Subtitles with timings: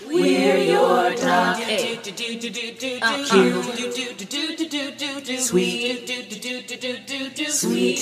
[0.00, 1.56] We're your top
[7.50, 8.00] sweeties.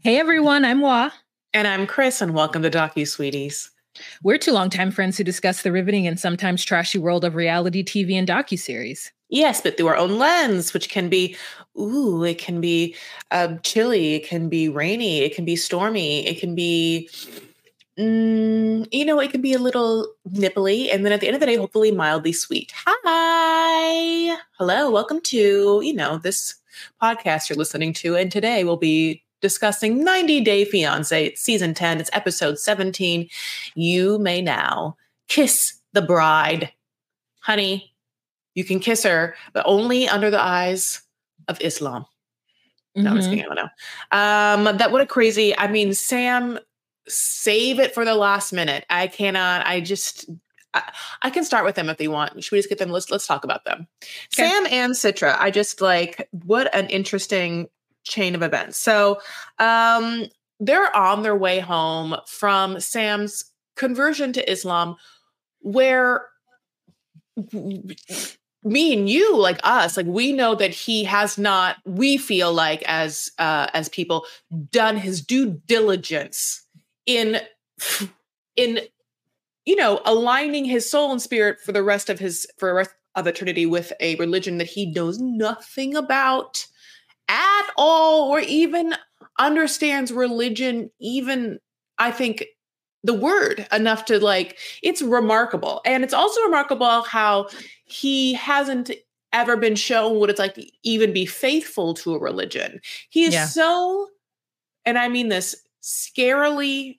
[0.00, 1.10] Hey everyone, I'm Wah.
[1.54, 3.70] And I'm Chris, and welcome to Docu Sweeties.
[4.22, 8.14] We're two longtime friends who discuss the riveting and sometimes trashy world of reality TV
[8.14, 9.10] and docuseries.
[9.28, 11.36] Yes, but through our own lens, which can be,
[11.78, 12.94] ooh, it can be
[13.30, 17.10] uh, chilly, it can be rainy, it can be stormy, it can be,
[17.98, 21.40] mm, you know, it can be a little nipply, and then at the end of
[21.40, 22.72] the day, hopefully mildly sweet.
[22.86, 26.54] Hi, hello, welcome to you know this
[27.02, 32.00] podcast you're listening to, and today we'll be discussing 90 Day Fiance, it's season 10,
[32.00, 33.28] it's episode 17.
[33.74, 34.96] You may now
[35.28, 36.72] kiss the bride,
[37.40, 37.94] honey.
[38.54, 41.02] You can kiss her, but only under the eyes
[41.46, 42.04] of Islam.
[42.96, 43.34] No, I'm just Mhm.
[43.36, 43.44] kidding.
[43.44, 44.70] I don't know.
[44.72, 45.56] Um, that what a crazy.
[45.56, 46.58] I mean, Sam,
[47.08, 48.84] save it for the last minute.
[48.90, 49.66] I cannot.
[49.66, 50.28] I just.
[50.74, 50.82] I,
[51.22, 52.44] I can start with them if they want.
[52.44, 52.90] Should we just get them?
[52.90, 53.86] Let's let's talk about them.
[54.02, 54.48] Okay.
[54.48, 55.36] Sam and Citra.
[55.38, 57.68] I just like what an interesting
[58.04, 58.76] chain of events.
[58.76, 59.20] So,
[59.58, 60.26] um,
[60.60, 63.44] they're on their way home from Sam's
[63.76, 64.96] conversion to Islam,
[65.60, 66.26] where
[68.64, 72.82] me and you like us like we know that he has not we feel like
[72.82, 74.26] as uh as people
[74.70, 76.66] done his due diligence
[77.08, 77.40] in
[78.54, 78.78] in
[79.64, 82.90] you know aligning his soul and spirit for the rest of his for the rest
[83.16, 86.66] of eternity with a religion that he knows nothing about
[87.28, 88.94] at all or even
[89.40, 91.58] understands religion even
[91.98, 92.44] i think
[93.04, 97.48] the word enough to like it's remarkable and it's also remarkable how
[97.84, 98.90] he hasn't
[99.32, 103.34] ever been shown what it's like to even be faithful to a religion he is
[103.34, 103.46] Yeah.
[103.46, 104.08] so
[104.84, 105.54] and i mean this
[105.88, 106.98] scarily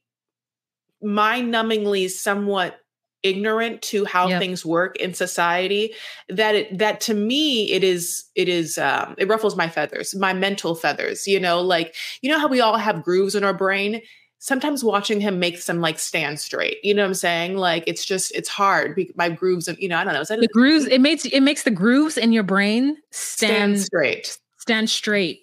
[1.02, 2.80] mind-numbingly somewhat
[3.22, 4.40] ignorant to how Yep.
[4.40, 5.94] things work in society
[6.30, 10.32] that it that to me it is it is um it ruffles my feathers my
[10.32, 14.02] mental feathers you know like you know how we all have grooves in our brain
[14.40, 18.06] sometimes watching him makes them like stand straight you know what i'm saying like it's
[18.06, 20.86] just it's hard my grooves and you know i don't know is that The grooves
[20.86, 25.42] it makes it makes the grooves in your brain stand stand straight stand straight.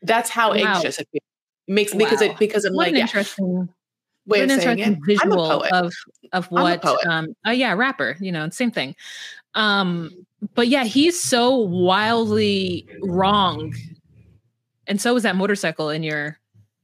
[0.00, 0.56] that's how Wow.
[0.56, 1.08] anxious it
[1.68, 3.68] makes because it because i'm What like an interesting,
[4.26, 5.92] way an saying interesting it i'm a visual poet of
[6.32, 8.94] of what um oh yeah, rapper, you know, same thing.
[9.54, 10.10] Um
[10.54, 13.74] but yeah, he's so wildly wrong.
[14.86, 16.38] And so is that motorcycle in your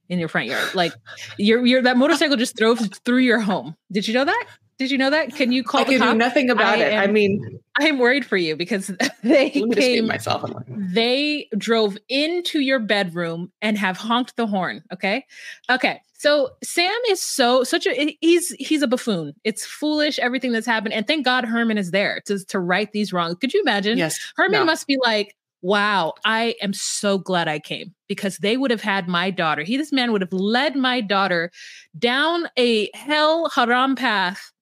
[0.09, 0.75] in your front yard.
[0.75, 0.93] Like
[1.39, 3.77] your your that motorcycle just drove through your home.
[3.93, 4.47] Did you know that?
[4.79, 5.35] Did you know that?
[5.35, 6.95] Can you call i can do nothing about I it.
[6.97, 8.89] I mean I am worried for you because
[9.23, 14.47] they let me just came myself they drove into your bedroom and have honked the
[14.47, 15.25] horn okay?
[15.71, 19.35] Okay so sam is so such a he's he's a buffoon.
[19.45, 23.12] It's foolish everything that's happened and thank god herman is there to to right these
[23.12, 23.37] wrongs.
[23.41, 23.99] Could you imagine?
[23.99, 24.19] Yes.
[24.37, 24.65] Herman no.
[24.65, 29.09] must be like wow i am so glad i came because they would have had
[29.09, 29.62] my daughter.
[29.62, 31.51] He this man would have led my daughter
[31.99, 34.53] down a hell haram path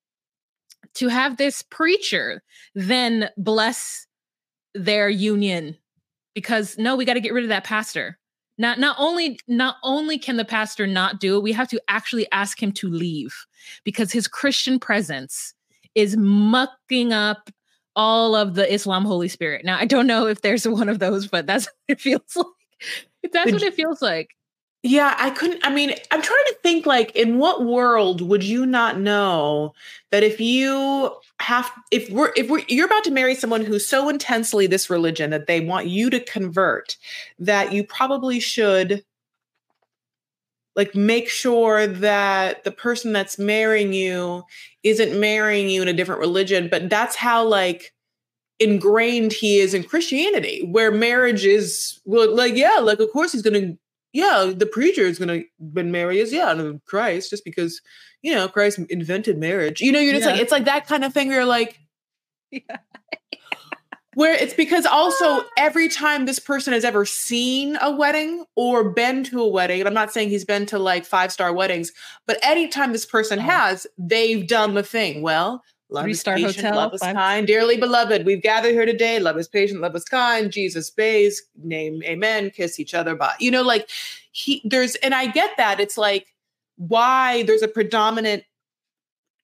[0.95, 2.43] to have this preacher
[2.75, 4.07] then bless
[4.75, 5.77] their union
[6.35, 8.19] because no we got to get rid of that pastor.
[8.59, 12.27] Not not only not only can the pastor not do it we have to actually
[12.33, 13.35] ask him to leave
[13.85, 15.55] because his christian presence
[15.95, 17.51] is mucking up
[17.97, 19.65] all of the islam holy spirit.
[19.65, 23.33] Now i don't know if there's one of those but that's what it feels like.
[23.33, 24.31] That's what it feels like
[24.85, 25.65] Yeah, I couldn't.
[25.65, 29.75] I mean, I'm trying to think like, in what world would you not know
[30.11, 34.09] that if you have, if we're, if we're, you're about to marry someone who's so
[34.09, 36.97] intensely this religion that they want you to convert,
[37.39, 39.05] that you probably should
[40.75, 44.43] like make sure that the person that's marrying you
[44.83, 47.93] isn't marrying you in a different religion, but that's how like
[48.61, 53.43] ingrained he is in Christianity, where marriage is well, like, yeah, like of course he's
[53.43, 53.77] gonna
[54.13, 55.43] yeah, the preacher is gonna
[55.73, 57.81] been marry us, yeah, Christ, just because
[58.23, 59.81] you know Christ invented marriage.
[59.81, 61.29] You know, you're just like it's like that kind of thing.
[61.29, 61.79] Where you're like,
[62.51, 62.79] Yeah.
[64.15, 69.25] Where it's because also every time this person has ever seen a wedding or been
[69.25, 71.93] to a wedding, and I'm not saying he's been to like five star weddings,
[72.27, 73.43] but anytime this person Oh.
[73.43, 75.23] has, they've done the thing.
[75.23, 75.63] Well,
[75.93, 78.25] love is Three-star patient, hotel, love is five- kind, dearly beloved.
[78.27, 79.19] We've gathered here today.
[79.19, 80.51] Love is patient, love is kind.
[80.51, 82.51] Jesus pays, name, amen.
[82.51, 83.15] Kiss each other.
[83.15, 83.35] Bye.
[83.39, 83.89] You know, like
[84.33, 85.81] he there's, and I get that.
[85.81, 86.33] It's like
[86.77, 88.45] why there's a predominant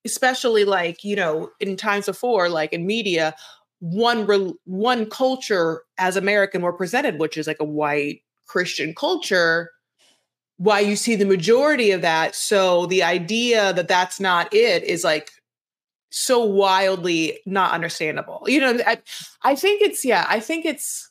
[0.05, 3.35] especially like you know in times before like in media
[3.79, 9.71] one rel one culture as american were presented which is like a white christian culture
[10.57, 15.03] why you see the majority of that so the idea that that's not it is
[15.03, 15.31] like
[16.09, 18.97] so wildly not understandable you know i,
[19.43, 21.09] I think it's yeah i think it's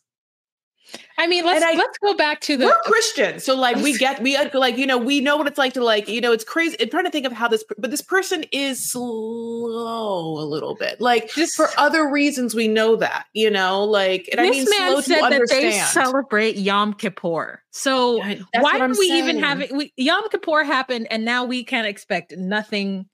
[1.18, 4.22] I mean, let's I- let's go back to the we're Christian, so like we get
[4.22, 6.44] we uh, like you know we know what it's like to like you know it's
[6.44, 6.76] crazy.
[6.80, 11.00] I'm trying to think of how this, but this person is slow a little bit,
[11.00, 12.54] like Just- for other reasons.
[12.54, 15.48] We know that you know, like and I this mean man slow said to that
[15.50, 17.62] they celebrate Yom Kippur.
[17.70, 19.38] So I- that's why do we even saying.
[19.40, 19.72] have it?
[19.72, 23.06] We, Yom Kippur happened, and now we can't expect nothing.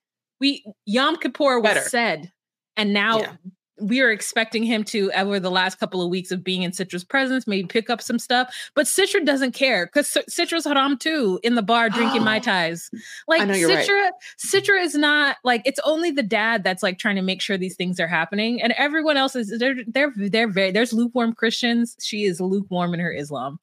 [0.44, 1.88] We Yom Kippur was Better.
[1.88, 2.30] said,
[2.76, 3.32] and now Yeah.
[3.80, 7.02] we are expecting him to over the last couple of weeks of being in Citra's
[7.02, 8.54] presence, maybe pick up some stuff.
[8.74, 12.90] But Citra doesn't care because Citra's haram too in the bar drinking mai tais.
[13.26, 13.88] Like you're right.
[13.88, 17.56] Citra, Citra is not like it's only the dad that's like trying to make sure
[17.56, 21.96] these things are happening, and everyone else is they're they're they're very there's lukewarm Christians.
[22.02, 23.58] She is lukewarm in her Islam.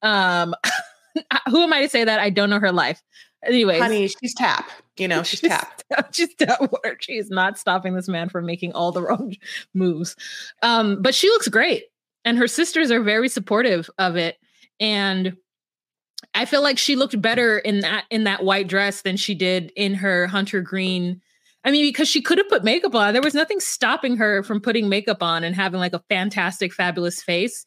[0.00, 0.54] Um,
[1.50, 2.20] who am I to say that?
[2.20, 3.02] I don't know her life.
[3.44, 4.70] Anyways, Honey, she's tap.
[4.96, 7.02] You know, she's she's tapped work.
[7.02, 9.34] She is not stopping this man from making all the wrong
[9.74, 10.16] moves.
[10.62, 11.84] Um, but she looks great,
[12.24, 14.36] and her sisters are very supportive of it.
[14.80, 15.36] And
[16.34, 19.72] I feel like she looked better in that in that white dress than she did
[19.76, 21.20] in her hunter green.
[21.64, 23.12] I mean, because she could have put makeup on.
[23.12, 27.22] There was nothing stopping her from putting makeup on and having like a fantastic, fabulous
[27.22, 27.64] face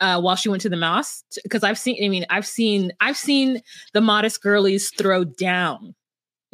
[0.00, 1.24] uh, while she went to the mosque.
[1.42, 3.60] Because I've seen, I mean, I've seen, I've seen
[3.92, 5.94] the modest girlies throw down.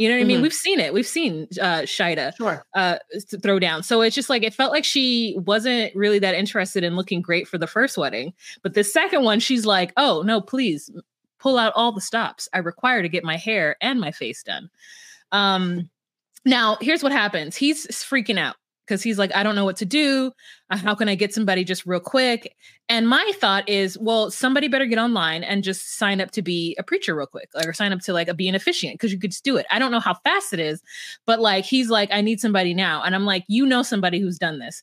[0.00, 0.38] You know what I mean?
[0.38, 0.42] Mhm.
[0.44, 0.94] We've seen it.
[0.94, 2.64] We've seen uh, Shida Sure.
[2.74, 2.96] uh
[3.42, 3.82] throw down.
[3.82, 7.46] So it's just like it felt like she wasn't really that interested in looking great
[7.46, 8.32] for the first wedding.
[8.62, 10.88] But the second one, she's like, oh no, please
[11.38, 12.48] pull out all the stops.
[12.54, 14.70] I require to get my hair and my face done.
[15.32, 15.90] Um
[16.46, 17.54] now here's what happens.
[17.54, 18.56] He's freaking out
[18.90, 20.32] because he's like, I don't know what to do.
[20.68, 22.56] Uh, How can I get somebody just real quick?
[22.88, 26.76] And my thought is, well, somebody better get online and just sign up to be
[26.76, 29.20] a preacher real quick, or sign up to like a, be an officiant because you
[29.20, 29.66] could just do it.
[29.70, 30.82] I don't know how fast it is,
[31.24, 33.04] but like he's like, I need somebody now.
[33.04, 34.82] And I'm like, you know somebody who's done this.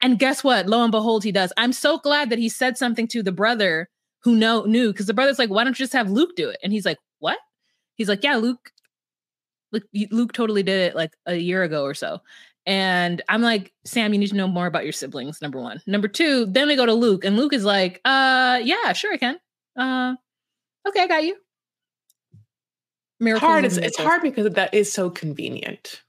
[0.00, 0.68] And guess what?
[0.68, 1.52] Lo and behold, he does.
[1.56, 3.88] I'm so glad that he said something to the brother
[4.22, 6.58] who know knew because the brother's like, why don't you just have Luke do it?
[6.62, 7.38] And he's like, what?
[7.96, 8.70] He's like, yeah, Luke.
[9.70, 12.20] Luke, Luke totally did it like a year ago or so.
[12.68, 15.40] And I'm like, Sam, you need to know more about your siblings.
[15.40, 15.80] Number one.
[15.86, 19.16] Number two, then we go to Luke, and Luke is like, uh, yeah, sure, I
[19.16, 19.38] can.
[19.74, 20.14] Uh,
[20.86, 21.34] okay, I got you.
[23.20, 23.64] Miracles Hard.
[23.64, 26.02] It's, it's hard because that is so convenient.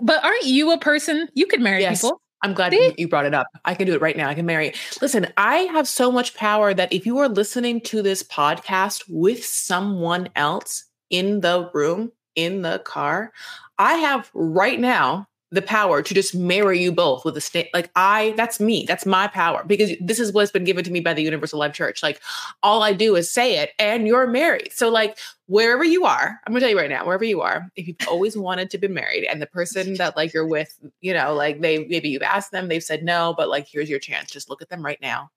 [0.00, 1.28] But aren't you a person?
[1.34, 2.00] You could marry Yes.
[2.00, 2.22] people.
[2.42, 2.82] I'm glad See?
[2.82, 3.46] you, you brought it up.
[3.66, 4.30] I can do it right now.
[4.30, 4.72] I can marry.
[5.02, 9.44] Listen, I have so much power that if you are listening to this podcast with
[9.44, 13.32] someone else in the room, in the car,
[13.78, 17.68] I have right now the power to just marry you both with a state.
[17.72, 18.84] Like I, that's me.
[18.86, 21.72] That's my power because this is what's been given to me by the Universal Life
[21.72, 22.02] Church.
[22.02, 22.20] Like
[22.62, 24.72] all I do is say it and you're married.
[24.72, 25.16] So like
[25.46, 28.36] wherever you are, I'm gonna tell you right now, wherever you are, if you've always
[28.36, 31.84] wanted to be married and the person that like you're with, you know, like they
[31.86, 34.30] maybe you've asked them, they've said no, but like here's your chance.
[34.30, 35.30] Just look at them right now.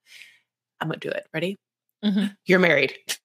[0.81, 1.27] I'm gonna do it.
[1.33, 1.57] Ready?
[2.03, 2.35] Mhm.
[2.45, 2.95] You're married.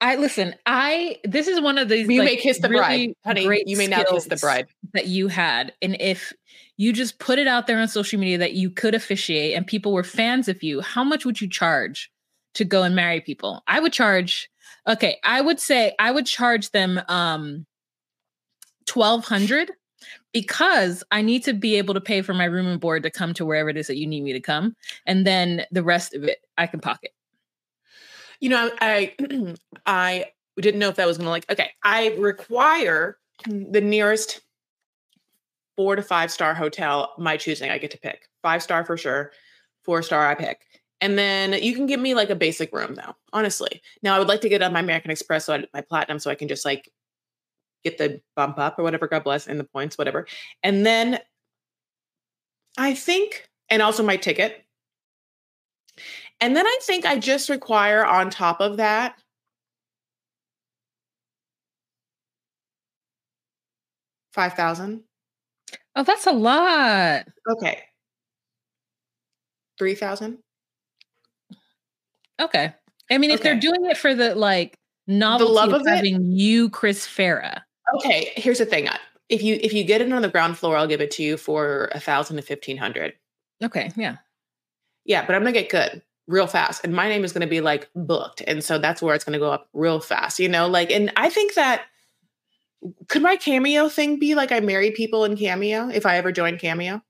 [0.00, 0.54] I listen.
[0.64, 2.08] I this is one of these.
[2.08, 3.44] You like, may kiss the really bride, honey.
[3.44, 4.66] great You may now kiss the bride.
[4.94, 6.32] that you had, and if
[6.76, 9.92] you just put it out there on social media that you could officiate and people
[9.92, 12.10] were fans of you, how much would you charge
[12.54, 13.62] to go and marry people?
[13.66, 14.48] I would charge.
[14.88, 17.66] Okay, I would say I would charge them um
[18.86, 19.70] twelve hundred
[20.32, 23.34] because I need to be able to pay for my room and board to come
[23.34, 26.24] to wherever it is that you need me to come, and then the rest of
[26.24, 27.10] it I can pocket.
[28.40, 29.14] You know, I
[29.86, 30.26] I
[30.58, 31.70] didn't know if that was gonna like okay.
[31.84, 34.40] I require the nearest
[35.76, 37.70] four to five star hotel, my choosing.
[37.70, 38.28] I get to pick.
[38.42, 39.32] Five star for sure.
[39.84, 40.60] Four star I pick.
[41.00, 43.80] And then you can give me like a basic room though, honestly.
[44.02, 46.30] Now I would like to get on my American Express, so I, my platinum, so
[46.30, 46.90] I can just like
[47.84, 50.26] get the bump up or whatever, God bless, and the points, whatever.
[50.62, 51.18] And then
[52.76, 54.64] I think, and also my ticket.
[56.40, 59.18] And then I think I just require on top of that
[64.32, 65.02] five thousand.
[65.96, 67.26] Oh, that's a lot.
[67.48, 67.82] Okay.
[69.78, 70.38] 3000
[72.40, 72.74] Okay.
[73.10, 76.70] I mean, if they're doing it for the like novelty love of, of having you,
[76.70, 77.62] Chris Farah.
[77.96, 78.88] Okay, here's the thing.
[79.28, 81.36] If you if you get it on the ground floor, I'll give it to you
[81.36, 83.14] for a thousand to fifteen hundred.
[83.62, 84.18] Okay, yeah.
[85.04, 87.90] Yeah, but I'm gonna get good real fast, and my name is gonna be like
[87.94, 90.38] booked, and so that's where it's gonna go up real fast.
[90.38, 91.82] You know, like, and I think that
[93.08, 96.58] could my cameo thing be like I marry people in cameo if I ever join
[96.58, 97.02] cameo?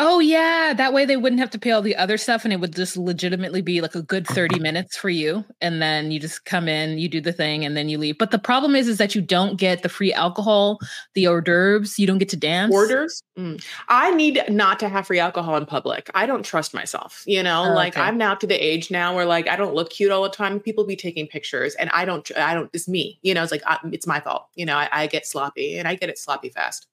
[0.00, 2.60] Oh yeah, that way they wouldn't have to pay all the other stuff and it
[2.60, 6.44] would just legitimately be like a good 30 minutes for you and then you just
[6.44, 8.16] come in, you do the thing and then you leave.
[8.16, 10.78] But the problem is is that you don't get the free alcohol,
[11.14, 12.72] the hors d'oeuvres, you don't get to dance.
[12.72, 13.24] Orders?
[13.36, 13.60] Mm.
[13.88, 16.08] I need not to have free alcohol in public.
[16.14, 17.24] I don't trust myself.
[17.26, 18.02] You know, Oh, like okay.
[18.02, 20.60] I'm now to the age now where like I don't look cute all the time.
[20.60, 22.30] People be taking pictures, and I don't.
[22.36, 22.70] I don't.
[22.72, 23.18] It's me.
[23.22, 24.46] You know, it's like I, it's my fault.
[24.54, 26.86] You know, I, I get sloppy, and I get it sloppy fast.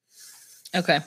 [0.74, 1.00] Okay.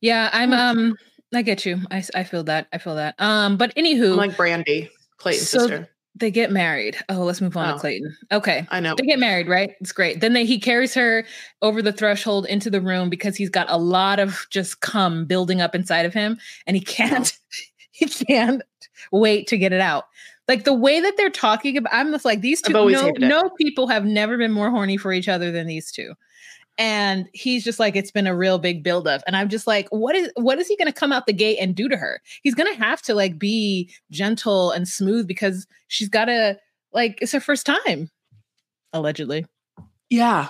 [0.00, 0.96] Yeah, I'm um
[1.34, 1.78] I get you.
[1.90, 2.66] I, I feel that.
[2.72, 3.14] I feel that.
[3.18, 5.88] Um but anywho, I'm like Brandy, Clayton's So- sister.
[6.16, 6.96] they get married.
[7.08, 7.74] Oh, let's move on Oh.
[7.74, 8.16] to Clayton.
[8.32, 8.66] Okay.
[8.70, 8.94] I know.
[8.96, 9.74] They get married, right?
[9.80, 10.20] It's great.
[10.20, 11.24] Then they, he carries her
[11.62, 15.60] over the threshold into the room because he's got a lot of just cum building
[15.60, 17.32] up inside of him, and he can't,
[17.92, 18.60] he can't
[19.12, 20.06] wait to get it out.
[20.48, 22.72] Like the way that they're talking about, I'm just like these two.
[22.72, 26.14] No, no people have never been more horny for each other than these two.
[26.78, 29.20] And he's just like, it's been a real big buildup.
[29.26, 31.74] And I'm just like, what is what is he gonna come out the gate and
[31.74, 32.22] do to her?
[32.42, 36.58] He's gonna have to like be gentle and smooth because she's gotta
[36.92, 38.10] like it's her first time,
[38.92, 39.44] allegedly.
[40.08, 40.48] Yeah.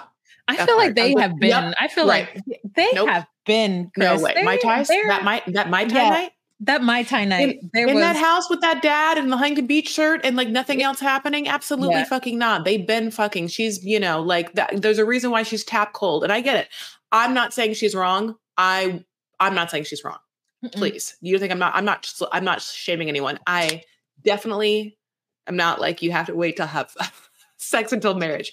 [0.49, 1.49] I feel like they uh, like, have been.
[1.51, 2.29] yep, I feel right.
[2.35, 3.09] like they Nope.
[3.09, 3.91] have been.
[3.97, 4.33] No way.
[4.35, 4.89] They- My ties.
[4.89, 6.11] That my that my tie Yeah.
[6.11, 7.59] night that my tie night.
[7.73, 10.49] there in was that house with that dad and the Huntington Beach shirt and like
[10.49, 11.49] nothing else happening.
[11.49, 12.05] Absolutely Yeah.
[12.05, 12.65] fucking not.
[12.65, 13.49] They've been fucking.
[13.49, 14.83] She's you know like that.
[14.83, 16.69] There's a reason why she's tap cold, and I get it.
[17.13, 18.37] I'm not saying she's wrong.
[18.57, 19.03] I
[19.41, 20.19] I'm not saying she's wrong.
[20.63, 20.73] Mm-mm.
[20.73, 23.83] please you think i'm not i'm not i'm not shaming anyone i
[24.23, 24.99] definitely
[25.47, 26.95] am not like you have to wait to have
[27.57, 28.53] sex until marriage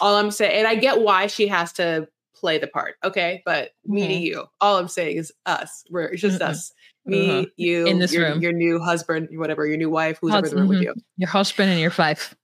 [0.00, 3.70] all i'm saying and i get why she has to play the part okay but
[3.84, 4.20] me to Mhm.
[4.22, 6.46] you all i'm saying is us we're just Mhm.
[6.48, 6.72] us
[7.08, 7.46] me Uh-huh.
[7.56, 8.40] you In this your, room.
[8.42, 11.28] your new husband whatever your new wife who's in the room Hus- with you Your
[11.30, 12.34] husband and your wife.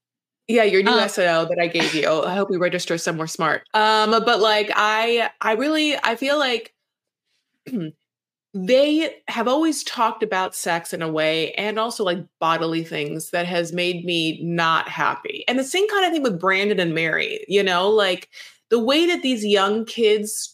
[0.49, 2.09] yeah, your new Uh, SO that I gave you.
[2.23, 3.63] I hope you register somewhere smart.
[3.75, 6.75] Um, but like I I really I feel like
[8.57, 13.47] they have always talked about sex in a way and also like bodily things that
[13.47, 15.45] has made me not happy.
[15.49, 18.29] And the same kind of thing with Brandon and Mary, you know, like
[18.71, 20.54] the way that these young kids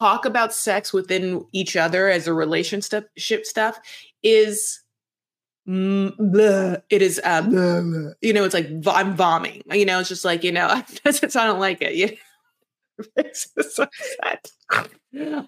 [0.00, 3.10] talk about sex within each other as a relationship
[3.46, 3.78] stuff
[4.22, 4.80] is
[5.68, 6.12] mm,
[6.90, 8.14] it is bleh.
[8.20, 10.66] you know it's like i'm vomiting you know it's just like you know
[11.36, 12.16] i don't like it you
[13.18, 13.80] just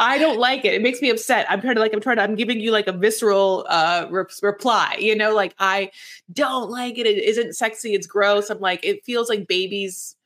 [0.01, 0.75] i don't like it.
[0.75, 1.47] It makes me upset.
[1.51, 4.25] I'm trying to like i'm trying to i'm giving you like a visceral uh re-
[4.43, 5.91] reply you know like i
[6.33, 7.07] don't like it.
[7.07, 7.95] It isn't sexy.
[7.95, 8.51] It's gross.
[8.51, 10.17] I'm like it feels like babies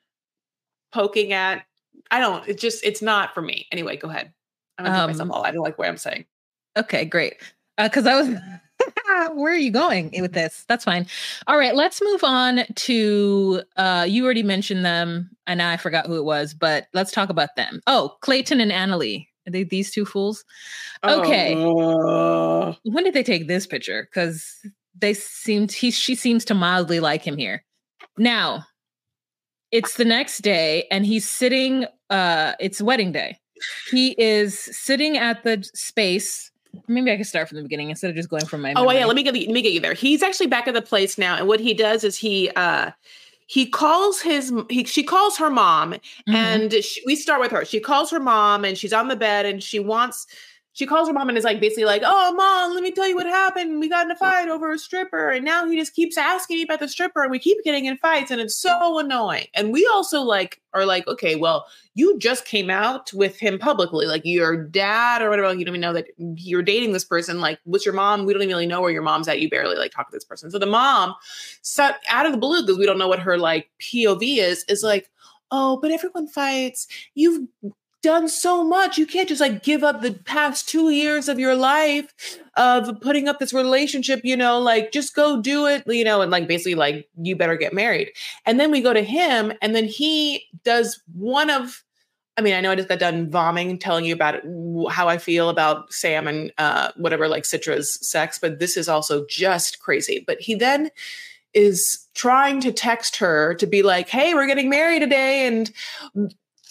[0.93, 1.65] poking at
[2.13, 4.33] i don't it just it's not for me anyway go ahead
[4.79, 6.25] i'm gonna put myself Um, all i don't like what i'm saying
[6.77, 7.35] Okay, great.
[7.79, 8.29] Because I was,
[9.35, 10.65] where are you going with this?
[10.69, 11.07] That's fine.
[11.47, 13.63] All right, let's move on to.
[13.77, 17.57] Uh, you already mentioned them, and I forgot who it was, but let's talk about
[17.57, 17.81] them.
[17.87, 19.27] Oh, Clayton and Anali.
[19.47, 20.45] Are they these two fools?
[21.05, 21.55] Okay.
[21.57, 22.77] Oh.
[22.85, 24.09] When did they take this picture?
[24.09, 24.65] Because
[24.97, 27.65] they seemed he she seems to mildly like him here.
[28.17, 28.65] Now,
[29.73, 31.87] it's the next day, and he's sitting.
[32.13, 33.39] Uh, it's wedding day.
[33.91, 36.51] He is sitting at the space.
[36.89, 38.73] Maybe I can start from the beginning instead of just going from my.
[38.77, 39.95] Oh yeah, let me get let me get you there.
[39.95, 42.91] He's actually back at the place now, and what he does is he uh
[43.47, 45.93] he calls his he she calls her mom,
[46.29, 46.35] Mhm.
[46.35, 47.65] and she, we start with her.
[47.65, 50.27] She calls her mom, and she's on the bed, and she wants.
[50.75, 53.15] She calls her mom and is like basically like, "Oh, mom, let me tell you
[53.15, 53.79] what happened.
[53.79, 56.63] We got in a fight over a stripper, and now he just keeps asking me
[56.63, 59.87] about the stripper, and we keep getting in fights, and it's so annoying." And we
[59.93, 64.57] also like are like, "Okay, well, you just came out with him publicly, like your
[64.57, 65.49] dad or whatever.
[65.49, 67.41] Like, you don't even know that you're dating this person.
[67.41, 68.25] Like, what's your mom?
[68.25, 69.41] We don't even really know where your mom's at.
[69.41, 70.51] You barely like talk to this person.
[70.51, 71.15] So the mom,
[71.61, 74.83] set out of the blue, because we don't know what her like POV is, is
[74.83, 75.11] like,
[75.51, 76.87] oh, but everyone fights.
[77.15, 77.47] You've
[78.03, 78.99] done so much.
[78.99, 83.29] You can't just like give up the past two years of your life of putting
[83.29, 86.75] up this relationship, you know, like just go do it, you know, and like basically
[86.75, 88.11] like you better get married.
[88.45, 91.83] And then we go to him, and then he does one of
[92.39, 94.37] I mean, I know I just got done vomiting, telling you about
[94.91, 99.27] how I feel about Sam and uh, whatever, like Citra's sex, but this is also
[99.29, 100.25] just crazy.
[100.27, 100.91] But he then
[101.53, 105.47] is trying to text her to be like, hey, we're getting married today.
[105.47, 105.71] And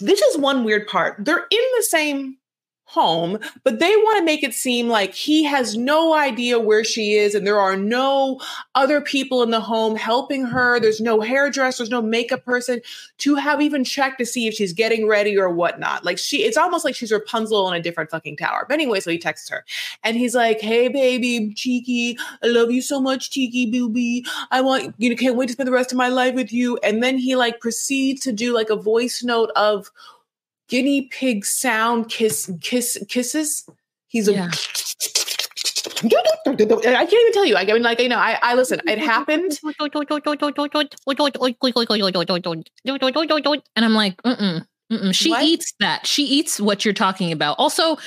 [0.02, 1.16] this is one weird part.
[1.20, 2.38] They're in the same
[2.92, 7.14] home, but they want to make it seem like he has no idea where she
[7.14, 8.38] is and there are no
[8.76, 10.78] other people in the home helping her.
[10.78, 12.82] There's no hairdresser, there's no makeup person
[13.20, 16.04] to have even checked to see if she's getting ready or whatnot.
[16.04, 18.66] Like she, it's almost like she's Rapunzel in a different fucking tower.
[18.68, 19.64] But anyway, so he texts her
[20.04, 24.26] and he's like, Hey baby, cheeky, I love you so much, cheeky booby.
[24.52, 26.78] I want, you know, can't wait to spend the rest of my life with you.
[26.84, 29.90] And then he like proceeds to do like a voice note of
[30.72, 33.70] guinea pig sound kiss kiss kisses.
[34.08, 34.50] He's a yeah.
[36.04, 37.56] I can't even tell you.
[37.56, 38.82] I mean, like you know, I, I listen.
[38.88, 39.76] It happened, and
[43.86, 44.66] I'm like, mm mm.
[45.14, 45.44] She what?
[45.44, 46.08] eats that.
[46.08, 47.58] She eats what you're talking about.
[47.60, 47.98] Also,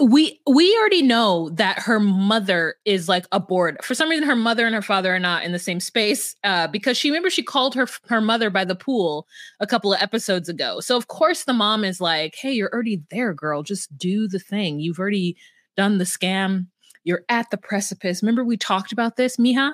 [0.00, 3.78] we we already know that her mother is like a board.
[3.82, 6.68] For some reason, her mother and her father are not in the same space uh,
[6.68, 9.26] because she remember she called her her mother by the pool
[9.60, 10.80] a couple of episodes ago.
[10.80, 13.62] So of course the mom is like, "Hey, you're already there, girl.
[13.62, 14.78] Just do the thing.
[14.78, 15.36] You've already
[15.76, 16.68] done the scam.
[17.02, 18.22] You're at the precipice.
[18.22, 19.72] Remember we talked about this, Mija?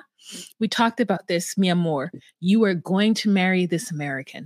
[0.59, 2.11] We talked about this, mi amor.
[2.39, 4.45] You are going to marry this American.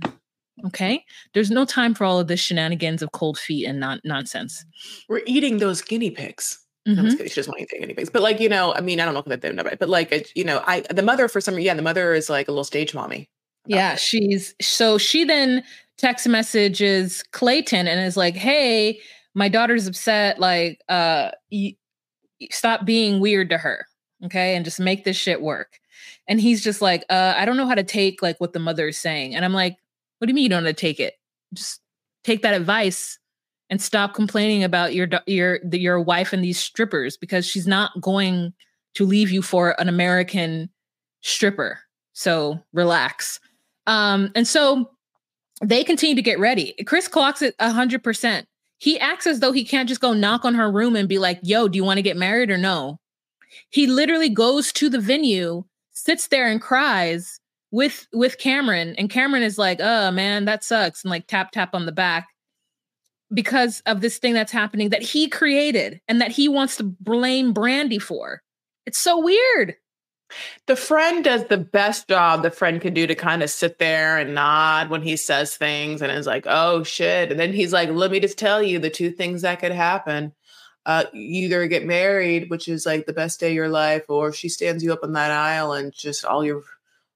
[0.66, 1.04] Okay.
[1.34, 4.64] There's no time for all of this shenanigans of cold feet and non- nonsense.
[5.08, 6.58] We're eating those guinea pigs.
[6.88, 7.02] Mm-hmm.
[7.02, 8.10] No, she doesn't want guinea pigs.
[8.10, 10.44] But like, you know, I mean, I don't know if they know, but like, you
[10.44, 12.94] know, I, the mother for some reason, yeah, the mother is like a little stage
[12.94, 13.28] mommy.
[13.66, 13.92] Yeah.
[13.94, 14.00] It.
[14.00, 15.62] She's, so she then
[15.98, 19.00] text messages Clayton and is like, Hey,
[19.34, 20.38] my daughter's upset.
[20.38, 21.76] Like, uh, y-
[22.50, 23.86] stop being weird to her.
[24.24, 24.56] Okay.
[24.56, 25.78] And just make this shit work.
[26.26, 28.88] And he's just like, uh, I don't know how to take like what the mother
[28.88, 29.34] is saying.
[29.34, 29.76] And I'm like,
[30.20, 31.14] what do you mean you don't want to take it?
[31.54, 31.80] Just
[32.24, 33.18] take that advice
[33.70, 38.52] and stop complaining about your your your wife and these strippers because she's not going
[38.94, 40.68] to leave you for an American
[41.22, 41.78] stripper.
[42.12, 43.40] So relax.
[43.86, 44.90] Um, and so
[45.62, 46.74] they continue to get ready.
[46.86, 48.46] Chris clocks it hundred percent.
[48.76, 51.40] He acts as though he can't just go knock on her room and be like,
[51.42, 53.00] "Yo, do you want to get married or no?"
[53.70, 57.39] He literally goes to the venue, sits there and cries,
[57.70, 61.74] with with Cameron, and Cameron is like, "Oh man, that sucks," and like tap tap
[61.74, 62.28] on the back
[63.32, 67.52] because of this thing that's happening that he created and that he wants to blame
[67.52, 68.42] Brandy for.
[68.86, 69.76] It's so weird.
[70.66, 74.18] The friend does the best job the friend can do to kind of sit there
[74.18, 77.30] and nod when he says things and is like, oh shit.
[77.30, 80.32] And then he's like, let me just tell you the two things that could happen.
[80.86, 84.32] Uh, you either get married, which is like the best day of your life, or
[84.32, 86.62] she stands you up on that aisle and just all your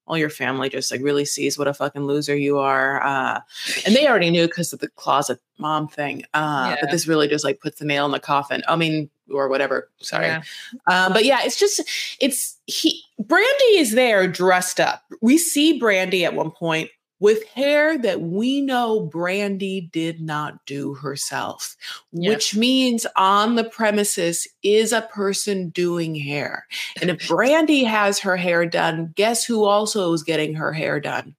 [0.07, 3.03] all your family just like really sees what a fucking loser you are.
[3.03, 3.41] Uh,
[3.87, 6.25] and they already knew because of the closet mom thing.
[6.35, 6.77] Uh, yeah.
[6.81, 8.63] But this really just like puts the nail in the coffin.
[8.69, 9.89] I mean, or whatever.
[10.01, 10.27] Sorry.
[10.27, 10.43] Yeah.
[10.87, 11.81] Um, but yeah, it's just,
[12.21, 15.03] it's he, Brandy is there dressed up.
[15.23, 16.91] We see Brandy at one point
[17.21, 21.77] with hair that we know Brandi did not do herself,
[22.13, 26.67] which means on the premises is a person doing hair.
[27.01, 31.35] And if Brandi has her hair done, guess who also is getting her hair done?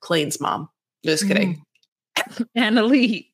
[0.00, 0.68] Clayton's mom.
[1.04, 1.60] Just kidding.
[2.16, 2.46] Mm.
[2.56, 3.26] Anali.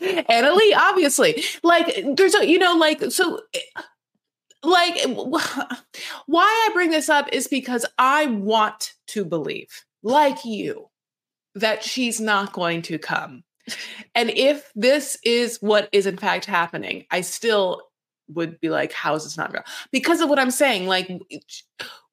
[0.00, 1.42] Anali, obviously.
[1.64, 3.40] Like, there's a, you know, like, so
[4.62, 4.96] like
[6.26, 10.88] why I bring this up is because I want to believe, like you,
[11.58, 13.44] that she's not going to come.
[14.14, 17.82] And if this is what is in fact happening, I still
[18.30, 19.62] would be like, how is this not real?
[19.90, 20.86] Because of what I'm saying.
[20.86, 21.10] Like,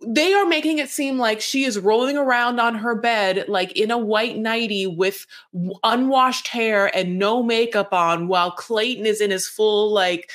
[0.06, 3.92] they are making it seem like she is rolling around on her bed, like in
[3.92, 5.26] a white nightie with
[5.84, 10.32] unwashed hair and no makeup on, while Clayton is in his full, like,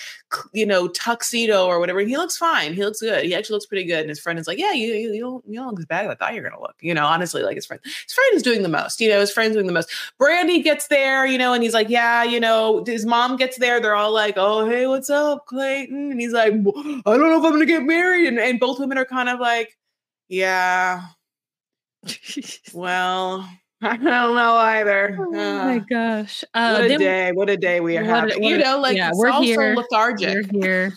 [0.53, 2.01] you know, tuxedo or whatever.
[2.01, 2.75] He looks fine.
[2.75, 3.25] He looks good.
[3.25, 4.01] He actually looks pretty good.
[4.01, 6.05] And his friend is like, yeah, you, you, you don't, you don't look as bad
[6.05, 6.77] as I thought you were going to look.
[6.81, 9.33] You know, honestly, like his friend, his friend is doing the most, you know, his
[9.33, 9.90] friend's doing the most.
[10.21, 13.81] Brandi gets there, you know, and he's like, yeah, you know, his mom gets there.
[13.81, 16.12] They're all like, oh, hey, what's up, Clayton?
[16.12, 18.29] And he's like, I don't know if I'm going to get married.
[18.29, 19.77] And, and both women are kind of like,
[20.29, 21.03] yeah,
[22.73, 23.49] well,
[23.83, 25.16] I don't know either.
[25.19, 26.45] Oh uh, my gosh.
[26.53, 27.33] Uh, what a day.
[27.33, 28.43] What a day we are having.
[28.43, 29.75] you know, like yeah, we're here.
[29.75, 30.51] lethargic.
[30.53, 30.93] We're here.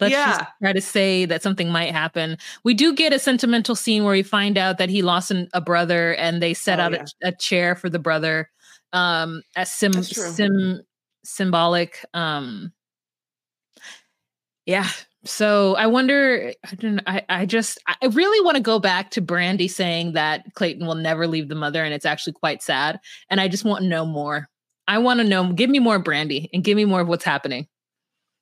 [0.00, 0.38] Let's yeah.
[0.38, 2.36] just try to say that something might happen.
[2.64, 5.60] We do get a sentimental scene where we find out that he lost an, a
[5.60, 7.04] brother and they set oh, out yeah.
[7.24, 8.50] a, a, chair for the brother
[8.94, 10.80] um as sim sim
[11.22, 12.72] symbolic um
[14.64, 14.88] yeah
[15.24, 16.52] so I wonder.
[16.64, 17.00] I don't.
[17.06, 17.78] I, I just.
[17.86, 21.54] I really want to go back to Brandy saying that Clayton will never leave the
[21.54, 23.00] mother, and it's actually quite sad.
[23.28, 24.48] And I just want to know more.
[24.86, 25.52] I want to know.
[25.52, 27.66] Give me more Brandy, and give me more of what's happening.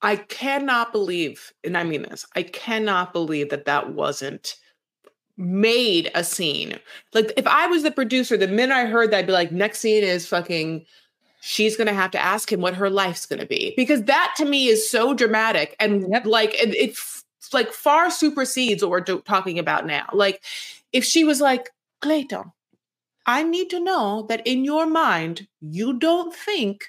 [0.02, 2.26] I cannot believe, and I mean this.
[2.36, 4.56] I cannot believe that that wasn't
[5.38, 6.78] made a scene.
[7.14, 9.80] Like if I was the producer, the minute I heard that, I'd be like, next
[9.80, 10.84] scene is fucking
[11.48, 14.34] she's going to have to ask him what her life's going to be because that
[14.36, 16.26] to me is so dramatic and Yep.
[16.26, 20.06] like it, it f- like far supersedes what we're do- talking about now.
[20.12, 20.42] Like
[20.92, 21.70] if she was like,
[22.02, 22.50] Clayton,
[23.26, 26.86] I need to know that in your mind, you don't think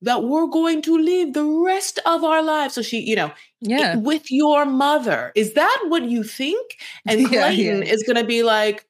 [0.00, 2.72] that we're going to live the rest of our lives.
[2.72, 3.96] So she, you know, Yeah.
[3.96, 5.30] with your mother.
[5.34, 6.78] Is that what you think?
[7.06, 7.92] And Yeah, Clayton yeah.
[7.92, 8.86] is going to be like,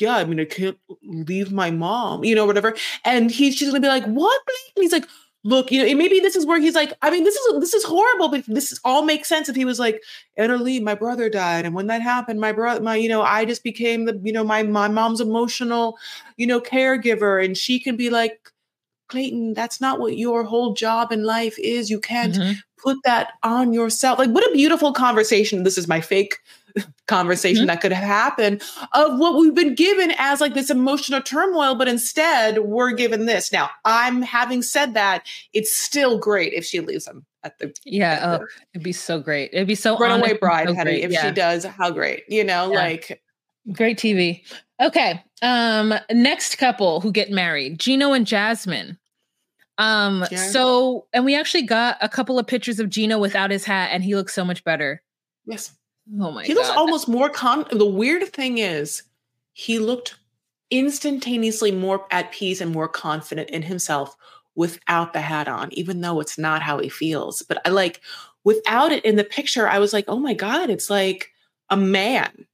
[0.00, 2.74] yeah, I mean, I can't leave my mom, you know, whatever.
[3.04, 4.40] And he's she's going to be like, what?
[4.76, 5.06] And he's like,
[5.44, 7.84] look, you know, maybe this is where he's like, I mean, this is this is
[7.84, 10.02] horrible, but this is, all makes sense if he was like,
[10.38, 13.62] Anali, my brother died, and when that happened, my brother, my, you know, I just
[13.64, 15.96] became the, you know, my my mom's emotional,
[16.36, 18.50] you know, caregiver, and she can be like,
[19.08, 21.90] Clayton, that's not what your whole job in life is.
[21.90, 22.56] You can't Mhm.
[22.78, 24.18] put that on yourself.
[24.18, 25.64] Like, what a beautiful conversation.
[25.64, 26.36] This is my fake
[27.06, 27.68] conversation Mhm.
[27.68, 31.88] that could have happened of what we've been given as like this emotional turmoil, but
[31.88, 33.52] instead we're given this.
[33.52, 38.12] Now, I'm having said that, it's still great if she leaves him at the Yeah.
[38.12, 39.50] at Oh, it'd be so great.
[39.52, 40.74] It'd be so runaway bride, so.
[40.88, 41.26] If Yeah.
[41.26, 42.78] she does, how great, you know, Yeah.
[42.78, 43.22] like
[43.72, 44.42] Great TV.
[44.80, 45.22] Okay.
[45.42, 48.98] Um, next couple who get married, Gino and Jasmine.
[49.78, 50.46] Um, Yeah.
[50.48, 54.02] so and we actually got a couple of pictures of Gino without his hat, and
[54.04, 55.02] he looks so much better.
[55.46, 55.72] yes.
[56.18, 56.60] Oh my he god.
[56.60, 59.02] looks almost more con the weird thing is
[59.52, 60.16] he looked
[60.70, 64.16] instantaneously more at peace and more confident in himself
[64.54, 68.00] without the hat on even though it's not how he feels but i like
[68.44, 71.30] without it in the picture i was like oh my god it's like
[71.70, 72.46] a man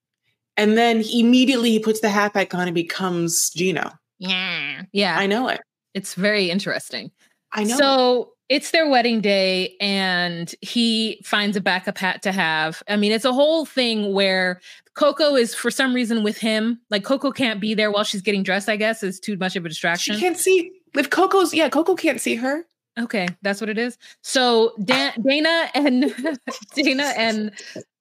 [0.56, 4.82] and then he immediately he puts the hat back on and becomes gino yeah.
[4.92, 5.18] Yeah.
[5.18, 5.60] i know it
[5.94, 7.10] it's very interesting.
[7.52, 7.76] i know.
[7.76, 12.82] So it's their wedding day, and he finds a backup hat to have.
[12.88, 14.60] I mean, it's a whole thing where
[14.94, 16.80] Coco is for some reason with him.
[16.90, 18.68] Like Coco can't be there while she's getting dressed.
[18.68, 20.14] I guess is too much of a distraction.
[20.14, 22.64] she can't see if coco's yeah coco can't see her
[22.98, 23.98] Okay, that's what it is.
[24.22, 26.14] So Dan- Dana and
[26.74, 27.52] Dana and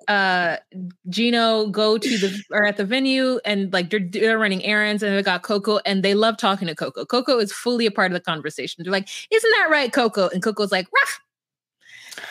[0.07, 0.57] uh
[1.09, 5.15] Gino go to the or at the venue and like they're, they're running errands and
[5.15, 7.05] they got Coco and they love talking to Coco.
[7.05, 8.83] Coco is fully a part of the conversation.
[8.83, 11.19] They're like, "Isn't that right, Coco?" And Coco's like, "Ruff."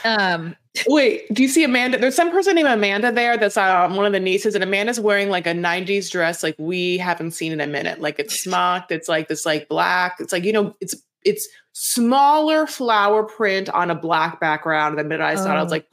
[0.04, 0.56] Um,
[0.88, 1.98] Wait, do you see Amanda?
[1.98, 5.28] There's some person named Amanda there that's um, one of the nieces, and Amanda's wearing
[5.28, 8.00] like a 90s dress like we haven't seen in a minute.
[8.00, 12.66] Like it's smocked, it's like this like black, it's like, you know, it's it's smaller
[12.66, 14.98] flower print on a black background.
[14.98, 15.74] And the minute I saw it, I was Oh.
[15.74, 15.86] like,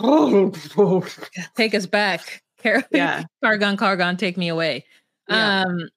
[0.77, 1.05] oh,
[1.55, 2.83] take us back, Carol.
[2.91, 3.23] yeah.
[3.43, 4.85] Calgon, Calgon, take me away.
[5.29, 5.63] Yeah.
[5.65, 5.89] Um,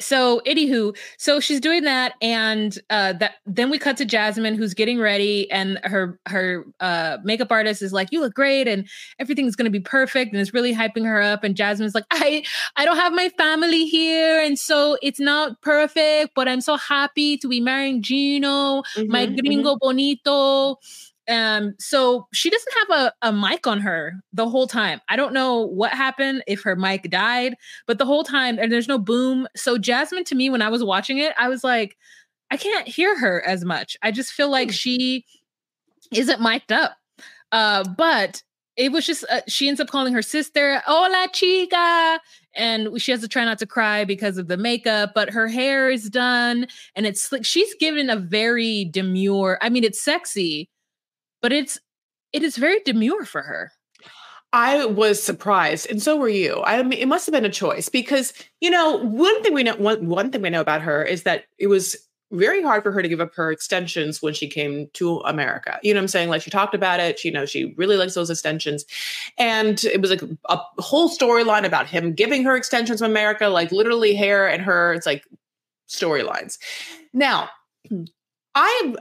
[0.00, 4.74] so anywho, so she's doing that, and uh, that then we cut to Jasmine, who's
[4.74, 9.56] getting ready, and her her uh, makeup artist is like, "You look great, and everything's
[9.56, 11.44] gonna be perfect," and it's really hyping her up.
[11.44, 12.44] And Jasmine's like, "I
[12.76, 17.36] I don't have my family here, and so it's not perfect, but I'm so happy
[17.38, 19.42] to be marrying Gino, my Mhm, mhm.
[19.44, 20.76] gringo bonito."
[21.28, 25.00] Um, so she doesn't have a, a mic on her the whole time.
[25.08, 27.54] I don't know what happened if her mic died,
[27.86, 29.46] but the whole time and there's no boom.
[29.54, 31.96] So Jasmine to me when I was watching it, I was like,
[32.50, 33.96] I can't hear her as much.
[34.02, 34.72] I just feel like Hmm.
[34.72, 35.24] she
[36.12, 36.96] isn't mic'd up.
[37.52, 38.42] Uh, but
[38.76, 42.20] it was just uh, she ends up calling her sister "Hola chica,"
[42.54, 45.12] and she has to try not to cry because of the makeup.
[45.14, 47.44] But her hair is done, and it's slick.
[47.44, 49.58] She's given a very demure.
[49.62, 50.68] I mean, it's sexy,
[51.40, 51.78] but it's
[52.32, 53.72] it is very demure for her.
[54.52, 56.62] I was surprised, and so were you.
[56.64, 59.76] I mean, it must have been a choice because you know one thing we know
[59.76, 61.96] one one thing we know about her is that it was
[62.30, 65.78] very hard for her to give up her extensions when she came to America.
[65.82, 66.28] You know what I'm saying?
[66.28, 67.18] Like she talked about it.
[67.18, 68.84] She, you know, she really likes those extensions,
[69.38, 73.70] and it was like a whole storyline about him giving her extensions from America, like
[73.70, 74.94] literally hair and her.
[74.94, 75.24] It's like
[75.88, 76.58] storylines.
[77.12, 77.48] Now,
[77.88, 78.04] hmm.
[78.54, 78.94] I,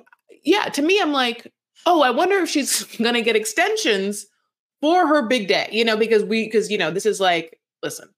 [0.43, 1.52] yeah, to me, I'm like,
[1.88, 4.28] oh, I wonder if she's gonna get extensions
[4.82, 8.10] for her big day, you know, because we, because, you know, this is like, listen,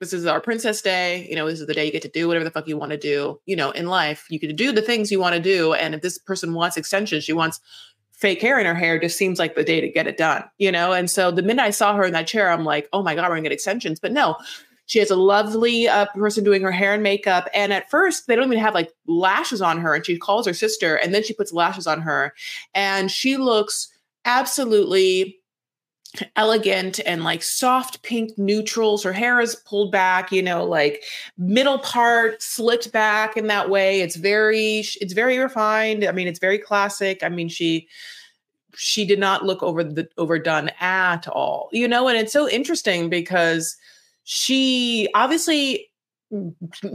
[0.00, 1.26] this is our princess day.
[1.28, 2.90] You know, this is the day you get to do whatever the fuck you want
[2.90, 4.26] to do, you know, in life.
[4.30, 5.74] You can do the things you want to do.
[5.74, 7.60] And if this person wants extensions, she wants
[8.12, 10.72] fake hair in her hair, just seems like the day to get it done, you
[10.72, 10.92] know?
[10.92, 13.28] And so the minute I saw her in that chair, I'm like, oh my God,
[13.28, 14.00] we're gonna get extensions.
[14.00, 14.36] But no,
[14.90, 17.48] she has a lovely uh, person doing her hair and makeup.
[17.54, 19.94] And at first, they don't even have like lashes on her.
[19.94, 22.34] And she calls her sister and then she puts lashes on her.
[22.74, 23.86] And she looks
[24.24, 25.38] absolutely
[26.34, 29.04] elegant and like soft pink neutrals.
[29.04, 31.04] Her hair is pulled back, you know, like
[31.38, 34.00] middle part slicked back in that way.
[34.00, 36.04] It's very, it's very refined.
[36.04, 37.22] I mean, it's very classic.
[37.22, 37.86] I mean, she,
[38.74, 43.08] she did not look over the overdone at all, you know, and it's so interesting
[43.08, 43.76] because
[44.24, 45.90] she obviously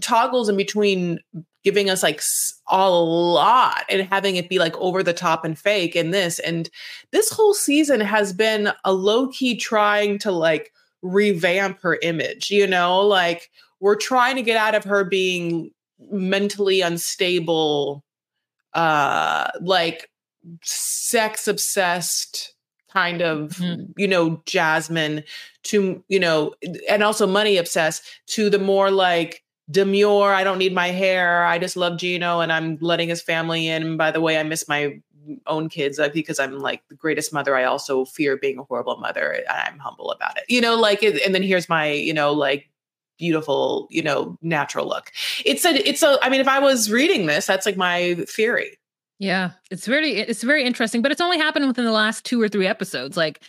[0.01, 1.19] toggles in between
[1.63, 2.21] giving us like
[2.69, 6.69] a lot and having it be like over the top and fake and this and
[7.11, 12.65] this whole season has been a low key trying to like revamp her image you
[12.65, 15.71] know like we're trying to get out of her being
[16.11, 18.03] mentally unstable
[18.73, 20.09] uh like
[20.63, 22.53] sex obsessed
[22.91, 23.91] kind of mm-hmm.
[23.97, 25.23] you know jasmine
[25.65, 26.53] to you know
[26.89, 31.57] and also money obsessed to the more like demure i don't need my hair i
[31.57, 34.67] just love gino and i'm letting his family in and by the way i miss
[34.67, 34.99] my
[35.47, 37.55] own kids uh, because i'm like the greatest mother.
[37.55, 40.43] I also fear being a horrible mother i'm humble about it.
[40.47, 42.69] You know like and then here's my you know like
[43.17, 45.11] beautiful you know natural look.
[45.45, 48.77] It's a it's a i mean if i was reading this that's like my theory.
[49.17, 52.49] Yeah, it's very it's very interesting, but it's only happened within the last two or
[52.49, 53.15] three episodes.
[53.15, 53.41] Like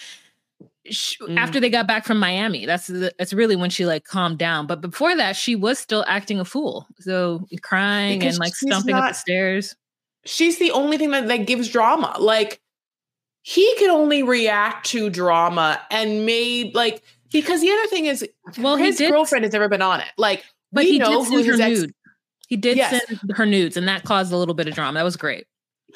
[0.91, 1.37] sh- mm.
[1.37, 4.67] after they got back from Miami, that's the, that's really when she like calmed down.
[4.67, 8.95] But before that, she was still acting a fool, so crying because and like stumping
[8.95, 9.77] not, up the stairs.
[10.25, 12.17] She's the only thing that that gives drama.
[12.19, 12.61] Like
[13.43, 18.27] he can only react to drama and made like because the other thing is,
[18.59, 20.09] well, his did, girlfriend has never been on it.
[20.17, 21.95] Like but we know who his ex- nude.
[22.49, 23.05] He did yes.
[23.07, 24.99] send her nudes, and that caused a little bit of drama.
[24.99, 25.47] That was great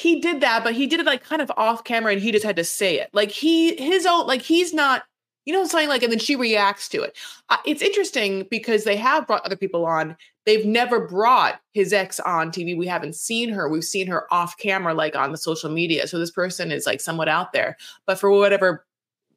[0.00, 2.44] he did that, but he did it like kind of off camera and he just
[2.44, 3.10] had to say it.
[3.12, 5.04] Like he, his own, like he's not,
[5.44, 7.18] you know, saying like, and then she reacts to it.
[7.50, 10.16] Uh, it's interesting because they have brought other people on.
[10.46, 12.74] They've never brought his ex on TV.
[12.76, 13.68] We haven't seen her.
[13.68, 16.06] We've seen her off camera, like on the social media.
[16.06, 18.86] So this person is like somewhat out there, but for whatever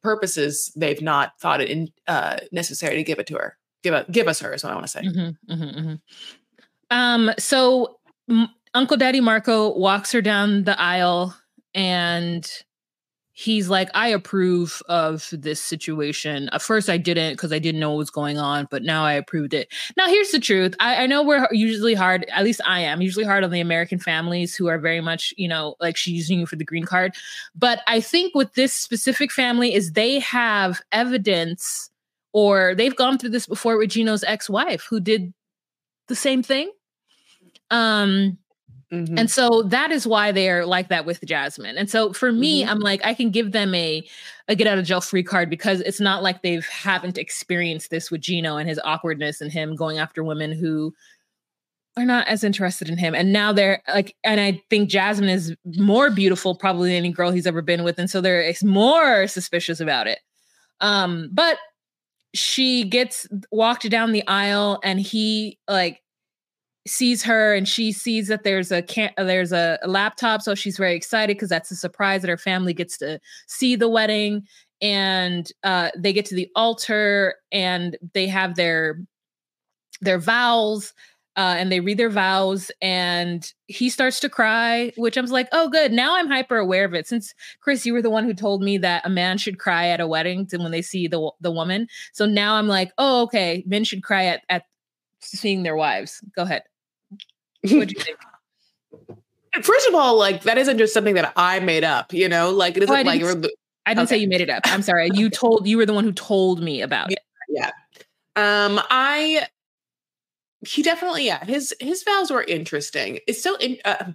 [0.02, 3.58] purposes, they've not thought it in, uh, necessary to give it to her.
[3.82, 5.02] Give it, give us her is what I want to say.
[5.02, 5.94] Mm-hmm, mm-hmm, mm-hmm.
[6.90, 7.98] Um, so
[8.74, 11.36] Uncle Daddy Marco walks her down the aisle
[11.74, 12.50] and
[13.34, 16.48] he's like, I approve of this situation.
[16.52, 19.12] At first, I didn't because I didn't know what was going on, but now I
[19.12, 19.72] approved it.
[19.96, 20.74] Now, here's the truth.
[20.78, 23.98] I, I, know we're usually hard, at least I am, usually hard on the American
[23.98, 27.14] families who are very much, you know, like she's using you for the green card.
[27.56, 31.90] But I think with this specific family is they have evidence
[32.32, 35.34] or they've gone through this before with Gino's ex-wife who did
[36.06, 36.70] the same thing.
[37.70, 38.38] Um,
[38.94, 39.18] Mm-hmm.
[39.18, 41.76] And so that is why they're like that with Jasmine.
[41.76, 42.70] And so for me, mm-hmm.
[42.70, 44.06] I'm like, I can give them a,
[44.48, 48.10] a get out of jail free card because it's not like they haven't experienced this
[48.10, 50.94] with Gino and his awkwardness and him going after women who
[51.96, 53.14] are not as interested in him.
[53.14, 57.30] And now they're like, and I think Jasmine is more beautiful probably than any girl
[57.30, 57.98] he's ever been with.
[57.98, 60.18] And so they're more suspicious about it.
[60.80, 61.58] Um, but
[62.34, 66.02] she gets walked down the aisle and he like
[66.86, 70.76] sees her and she sees that there's a can- there's a, a laptop so she's
[70.76, 74.46] very excited because that's a surprise that her family gets to see the wedding.
[74.82, 79.00] And uh, they get to the altar and they have their
[80.02, 80.92] their vows
[81.36, 85.70] uh, and they read their vows and he starts to cry which i'm like oh
[85.70, 85.90] good.
[85.90, 87.06] Now i'm hyper aware of it.
[87.06, 90.00] Since chris you were the one who told me that a man should cry at
[90.00, 91.88] a wedding when they see the the woman.
[92.12, 93.64] So now i'm like oh okay.
[93.66, 94.64] Men should cry at at
[95.20, 96.22] seeing their wives.
[96.36, 96.64] Go ahead
[97.72, 98.18] what do you think?
[99.62, 102.76] First of all, like that isn't just something that I made up, you know, like
[102.76, 103.46] it isn't oh, I like didn't,
[103.86, 104.16] I didn't okay.
[104.16, 104.62] say you made it up.
[104.66, 105.10] I'm sorry.
[105.14, 107.18] You told you were the one who told me about it.
[107.48, 107.70] Yeah.
[108.36, 109.46] Um, I
[110.66, 113.20] he definitely yeah his his vows were interesting.
[113.26, 113.56] It's so.
[113.56, 113.78] in.
[113.84, 114.12] Uh,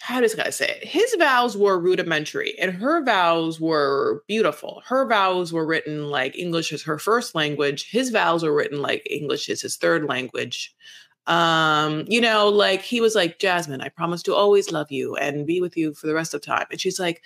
[0.00, 0.84] how does I say it?
[0.84, 4.82] His vows were rudimentary and her vows were beautiful.
[4.84, 7.88] Her vows were written like English is her first language.
[7.88, 10.74] His vows were written like English is his third language
[11.28, 15.46] um you know like he was like jasmine i promise to always love you and
[15.46, 16.66] be with you for the rest of time.
[16.70, 17.22] And she's like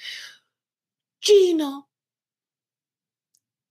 [1.23, 1.87] gino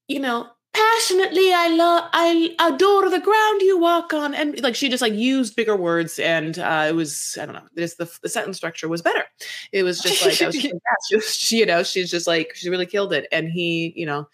[0.07, 4.33] you know passionately i love i adore the ground you walk on.
[4.33, 7.61] And like she just like used bigger words and uh it was i don't know
[7.77, 9.23] just the, the sentence structure was better.
[9.71, 10.39] It was just like
[11.11, 13.27] was, she you know she's just like she really killed it.
[13.31, 14.27] And he you know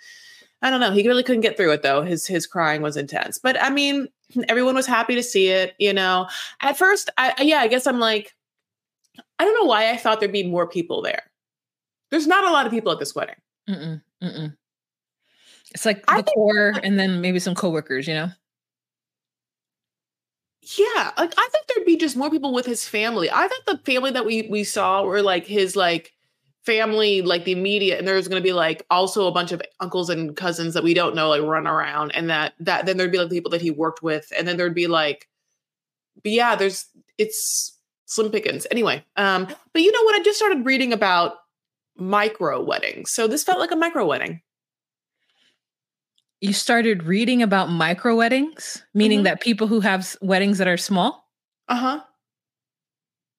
[0.61, 0.91] I don't know.
[0.91, 2.03] He really couldn't get through it though.
[2.03, 3.37] His his crying was intense.
[3.37, 4.07] But I mean,
[4.47, 6.27] everyone was happy to see it, you know.
[6.61, 8.35] At first, I yeah, I guess I'm like
[9.39, 11.23] I don't know why I thought there'd be more people there.
[12.11, 13.35] There's not a lot of people at this wedding.
[13.67, 14.55] Mm-mm, mm-mm.
[15.73, 18.29] It's like the core and then maybe some coworkers, you know.
[20.77, 23.31] Yeah, like I think there'd be just more people with his family.
[23.31, 26.13] I thought the family that we we saw were like his like
[26.65, 30.09] family, like the immediate, and there's going to be like also a bunch of uncles
[30.09, 33.17] and cousins that we don't know, like run around, and that that then there'd be
[33.17, 35.27] like people that he worked with, and then there'd be like,
[36.23, 36.85] but yeah, there's
[37.17, 39.03] it's slim pickings anyway.
[39.15, 40.19] Um, but you know what?
[40.19, 41.35] I just started reading about
[41.97, 44.41] micro weddings, so this felt like a micro wedding.
[46.43, 49.23] you started reading about micro weddings, meaning Mhm.
[49.25, 51.29] that people who have weddings that are small.
[51.67, 52.03] Uh huh.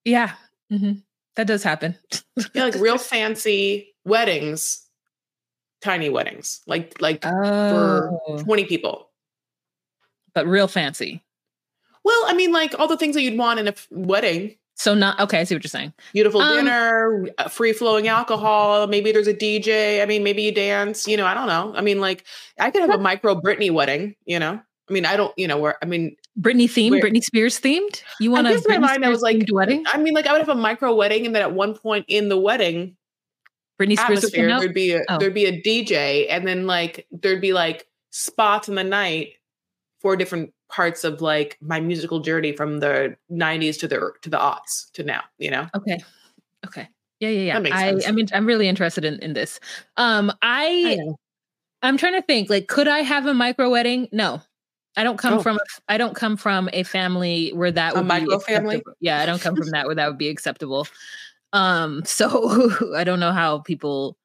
[0.05, 0.35] Yeah,
[0.69, 0.93] hmm
[1.35, 1.95] that does happen.
[2.53, 4.85] Yeah, like real fancy weddings,
[5.81, 9.09] tiny weddings, like like for twenty people.
[10.33, 11.23] but real fancy.
[12.03, 14.57] Well, I mean, like all the things that you'd want in a f- wedding.
[14.75, 15.39] So not okay.
[15.39, 15.93] I see what you're saying.
[16.13, 18.87] Beautiful Um, dinner, free flowing alcohol.
[18.87, 20.01] Maybe there's a DJ.
[20.01, 21.07] I mean, maybe you dance.
[21.07, 21.73] You know, I don't know.
[21.75, 22.25] I mean, like
[22.59, 24.15] I could have a micro Britney wedding.
[24.25, 25.31] You know, I mean, I don't.
[25.37, 28.01] You know, where I mean, Britney themed, Where- Britney Spears themed.
[28.19, 29.83] You want I in my mind, I was like, wedding?
[29.87, 32.29] I mean, like I would have a micro wedding, and then at one point in
[32.29, 32.95] the wedding
[33.79, 35.17] Britney Spears would there'd be a Oh.
[35.17, 39.33] there'd be a DJ, and then like there'd be like spots in the night
[39.99, 44.37] for different parts of like my musical journey from the 90s to the to the
[44.37, 45.99] aughts to now you know Okay.
[46.65, 46.87] Okay.
[47.19, 47.53] Yeah, yeah, yeah.
[47.53, 48.07] That makes I, sense.
[48.07, 49.59] I mean, I'm really interested in, in this.
[49.95, 51.17] Um, I, know.
[51.81, 52.49] I'm trying to think.
[52.49, 54.09] Like, could I have a micro wedding?
[54.11, 54.41] No,
[54.95, 55.41] I don't come Oh.
[55.41, 55.59] from.
[55.89, 58.75] I don't come from a family where that A would micro be family?
[58.75, 58.97] acceptable.
[58.99, 60.87] Yeah, I don't come from that where that would be acceptable.
[61.51, 64.17] Um, so I don't know how people.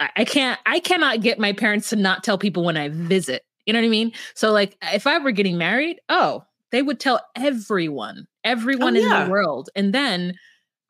[0.00, 0.58] I, I can't.
[0.66, 3.44] I cannot get my parents to not tell people when I visit.
[3.66, 4.12] You know what I mean?
[4.34, 9.08] So, like, if I were getting married, oh, they would tell everyone, everyone in Oh,
[9.08, 9.24] yeah.
[9.24, 10.34] the world, and then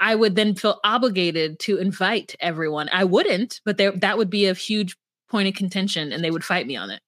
[0.00, 2.88] I would then feel obligated to invite everyone.
[2.92, 4.96] I wouldn't, but there that would be a huge
[5.30, 7.00] point of contention, and they would fight me on it.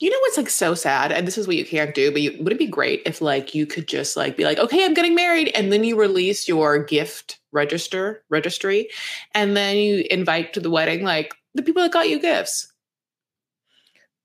[0.00, 1.12] You know what's like so sad?
[1.12, 3.54] And this is what you can't do but you, would it be great if like
[3.54, 6.82] you could just like be like okay i'm getting married and then you release your
[6.82, 8.88] gift register registry
[9.34, 12.72] and then you invite to the wedding like the people that got you gifts.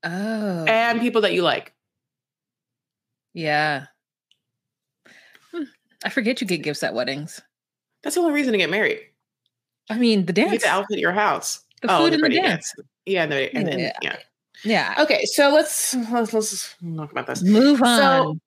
[0.04, 1.74] Oh, and people that you like.
[3.34, 3.88] Yeah.
[5.52, 5.64] Hmm,
[6.04, 7.42] I forget you get gifts at weddings.
[8.04, 9.00] that's the only reason to get married.
[9.90, 11.62] I mean, the you get dance, the outfit your house.
[11.82, 12.74] The food, and the pretty dance.
[13.06, 14.18] yeah and, the, and then Yeah.
[14.66, 14.96] Yeah.
[15.00, 17.42] Okay, so let's let's, let's talk about this.
[17.44, 18.00] Move on.
[18.00, 18.38] So,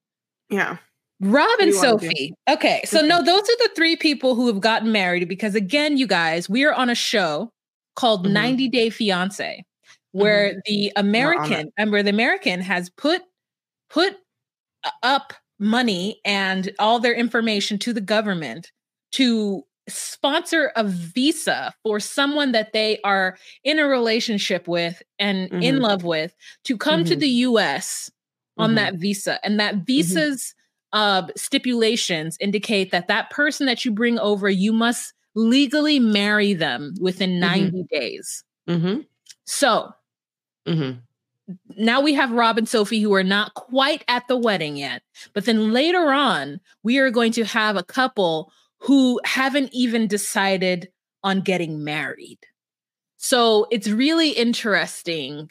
[0.51, 0.77] yeah,
[1.21, 2.07] Rob and you wanna do?
[2.07, 2.35] Sophie.
[2.49, 6.07] Okay, so no, those are the three people who have gotten married because, again, you
[6.07, 7.51] guys, we are on a show
[7.97, 8.33] called Mhm.
[8.33, 9.65] 90 Day Fiance,
[10.13, 11.09] where the on it.
[11.09, 13.23] American, and where the American has put
[13.91, 14.17] put
[15.03, 18.71] up money and all their information to the government
[19.13, 25.77] to sponsor a visa for someone that they are in a relationship with and in
[25.77, 25.81] Mhm.
[25.81, 27.21] love with to come to Mhm.
[27.21, 28.11] the US
[28.57, 28.75] on Mhm.
[28.77, 30.55] that visa and that visa's
[30.95, 36.95] uh, stipulations indicate that that person that you bring over you must legally marry them
[36.99, 39.01] within 90 days mm-hmm,
[39.45, 39.93] so
[40.67, 40.99] mm-hmm.
[41.77, 45.03] now we have Rob and Sophie who are not quite at the wedding yet.
[45.35, 50.89] But then later on, we are going to have a couple who haven't even decided
[51.23, 52.39] on getting married.
[53.17, 55.51] So it's really interesting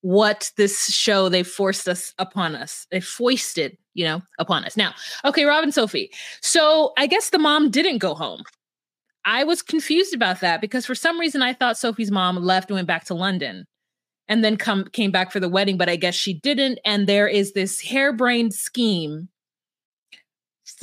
[0.00, 2.86] what this show they forced us upon us.
[2.90, 4.76] They foisted, you know, upon us.
[4.76, 4.92] Now,
[5.24, 6.10] okay, Rob and Sophie.
[6.42, 8.42] So I guess the mom didn't go home.
[9.24, 12.74] I was confused about that because for some reason I thought Sophie's mom left and
[12.74, 13.64] went back to London
[14.28, 16.78] and then come came back for the wedding, but I guess she didn't.
[16.84, 19.28] And there is this harebrained scheme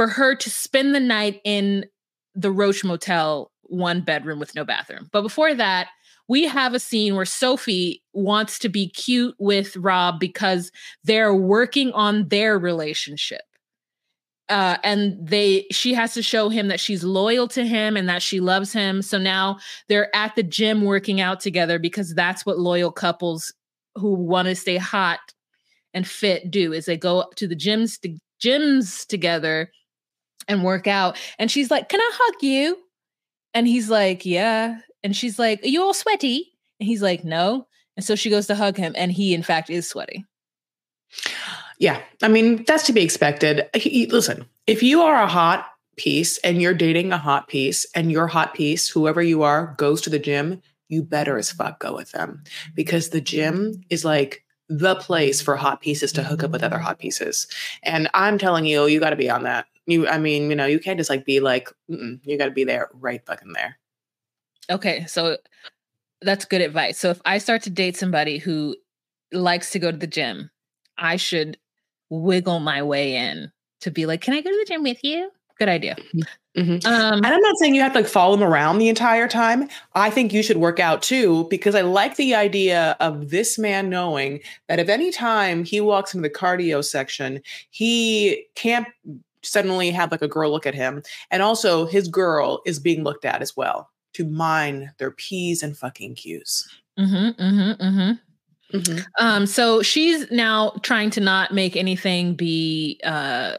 [0.02, 1.86] for her to spend the night in
[2.34, 5.08] the Roach Motel, one bedroom with no bathroom.
[5.12, 5.90] But before that,
[6.28, 10.72] we have a scene where Sophie wants to be cute with Rob because
[11.04, 13.44] they're working on their relationship.
[14.50, 18.24] Uh, and they she has to show him that she's loyal to him and that
[18.24, 19.04] she loves him.
[19.04, 23.54] So now they're at the gym working out together because that's what loyal couples
[23.94, 25.20] who want to stay hot
[25.94, 29.70] and fit do is they go to the gyms to gyms together
[30.48, 31.18] and work out.
[31.40, 32.78] And she's like, "Can I hug you?"
[33.54, 37.68] And he's like, "Yeah." And she's like, "Are you all sweaty?" And he's like, "No."
[37.98, 40.26] And so she goes to hug him, and he, in fact, is sweaty.
[41.80, 43.68] Yeah, I mean that's to be expected.
[43.76, 48.12] He- listen, if you are a hot piece and you're dating a hot piece, and
[48.12, 51.96] your hot piece, whoever you are, goes to the gym, you better as fuck go
[51.96, 52.44] with them
[52.76, 56.78] because the gym is like the place for hot pieces to hook up with other
[56.78, 57.48] hot pieces.
[57.84, 59.66] And I'm telling you, you got to be on that.
[59.92, 62.52] You, I mean, you know, you can't just like be like, Mm-mm, you got to
[62.52, 63.78] be there, right fucking there.
[64.70, 65.38] Okay, so
[66.22, 66.98] that's good advice.
[66.98, 68.76] So if I start to date somebody who
[69.34, 70.50] likes to go to the gym,
[70.98, 71.58] I should
[72.10, 75.30] wiggle my way in to be like, "Can I go to the gym with you?"
[75.60, 75.96] Good idea.
[76.58, 76.86] Mhm.
[76.86, 79.70] Um, And I'm not saying you have to like follow him around the entire time.
[79.94, 83.90] I think you should work out too, because I like the idea of this man
[83.90, 88.88] knowing that if any time he walks into the cardio section, he can't
[89.44, 91.04] suddenly have like a girl look at him.
[91.30, 95.78] And also his girl is being looked at as well to mine their P's and
[95.78, 96.68] fucking Q's.
[96.98, 98.78] mm-hmm, mm-hmm, mm-hmm.
[98.78, 99.00] Mm-hmm.
[99.20, 103.58] Um, so she's now trying to not make anything be uh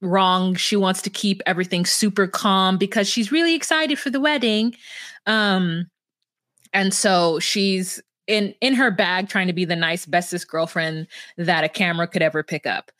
[0.00, 0.54] wrong.
[0.54, 4.74] She wants to keep everything super calm because she's really excited for the wedding.
[5.26, 5.90] Um,
[6.72, 11.06] and so she's in in her bag trying to be the nice bestest girlfriend
[11.36, 12.90] that a camera could ever pick up.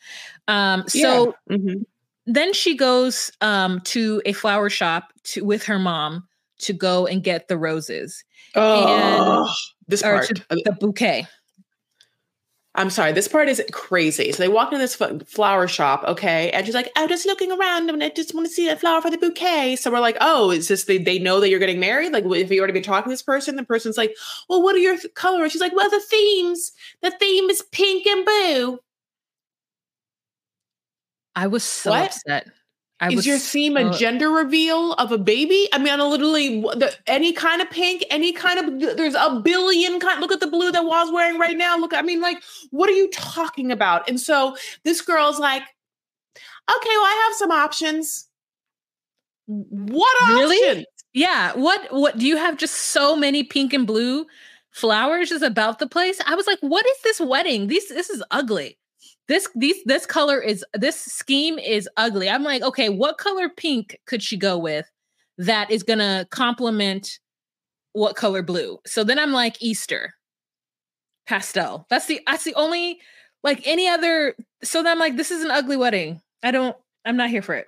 [0.47, 1.57] Um, so yeah.
[1.57, 1.81] mm-hmm.
[2.27, 6.27] Then she goes um, to a flower shop to with her mom
[6.59, 8.23] to go and get the roses.
[8.53, 9.49] Oh, and,
[9.87, 11.25] this part, the bouquet.
[12.75, 14.31] I'm sorry, this part is crazy.
[14.31, 17.89] So they walk into this flower shop, okay, and she's like, "I'm just looking around
[17.89, 20.51] and I just want to see a flower for the bouquet." So we're like, "Oh,
[20.51, 22.11] is this they, they know that you're getting married?
[22.11, 24.15] Like, if you already been talking to this person, the person's like,
[24.47, 26.71] "Well, what are your th- colors?" She's like, "Well, the themes,
[27.01, 28.79] the theme is pink and blue."
[31.37, 32.07] I was so what?
[32.07, 32.47] upset.
[32.99, 35.69] I is your theme so, a gender reveal of a baby?
[35.71, 39.99] I mean, on literally the, any kind of pink, any kind of there's a billion
[39.99, 40.19] kind.
[40.19, 41.77] Look at the blue that Wah's wearing right now.
[41.77, 44.09] Look, I mean, like, what are you talking about?
[44.09, 45.69] And so this girl's like, okay,
[46.69, 48.27] well, I have some options.
[49.45, 50.87] What really?
[51.13, 51.53] Yeah.
[51.53, 51.93] What?
[51.93, 52.57] What do you have?
[52.57, 54.25] Just so many pink and blue
[54.71, 56.19] flowers is about the place.
[56.25, 57.67] I was like, what is this wedding?
[57.67, 58.76] This this is ugly
[59.27, 62.29] this these this color is this scheme is ugly.
[62.29, 64.85] I'm like, okay, what color pink could she go with
[65.37, 67.19] that is gonna complement
[67.93, 68.79] what color blue?
[68.85, 70.13] So then I'm like Easter
[71.27, 71.85] pastel.
[71.89, 72.99] That's the that's the only
[73.43, 74.35] like any other.
[74.63, 76.21] So then I'm like, this is an ugly wedding.
[76.43, 76.75] I don't.
[77.05, 77.65] I'm not here for it.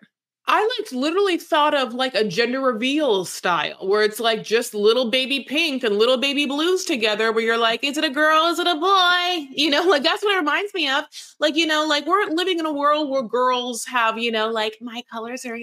[0.51, 5.11] I like literally thought of like a gender reveal style where it's like just little
[5.11, 8.47] baby pink and little baby blues together where you're like, is it a girl?
[8.47, 9.47] Is it a boy?
[9.51, 11.05] You know, like that's what it reminds me of.
[11.39, 14.77] Like, you know, like we're living in a world where girls have, you know, like
[14.81, 15.59] my colors are,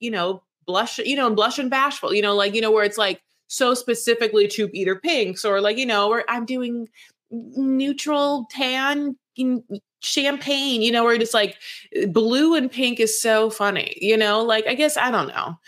[0.00, 2.84] you know, blush, you know, and blush and bashful, you know, like, you know, where
[2.84, 6.88] it's like so specifically to either pinks or like, you know, where I'm doing
[7.30, 9.16] neutral tan
[10.00, 11.56] champagne, you know, where it's like
[12.08, 15.58] blue and pink is so funny, you know, like I guess I don't know.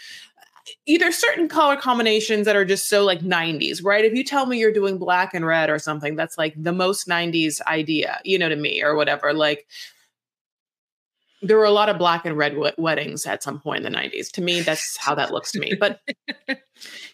[0.87, 4.05] Either certain color combinations that are just so like 90s, right?
[4.05, 7.09] If you tell me you're doing black and red or something, that's like the most
[7.09, 9.33] 90s idea, you know, to me or whatever.
[9.33, 9.67] Like
[11.41, 13.99] there were a lot of black and red w- weddings at some point in the
[13.99, 14.31] 90s.
[14.33, 15.75] To me, that's how that looks to me.
[15.79, 16.01] But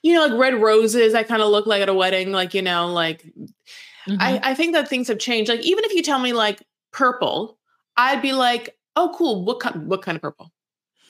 [0.02, 2.62] you know, like red roses, I kind of look like at a wedding, like, you
[2.62, 4.16] know, like mm-hmm.
[4.18, 5.48] I, I think that things have changed.
[5.48, 6.62] Like, even if you tell me like
[6.94, 7.58] purple,
[7.96, 9.44] I'd be like, oh, cool.
[9.44, 9.86] What kind?
[9.86, 10.50] What kind of purple?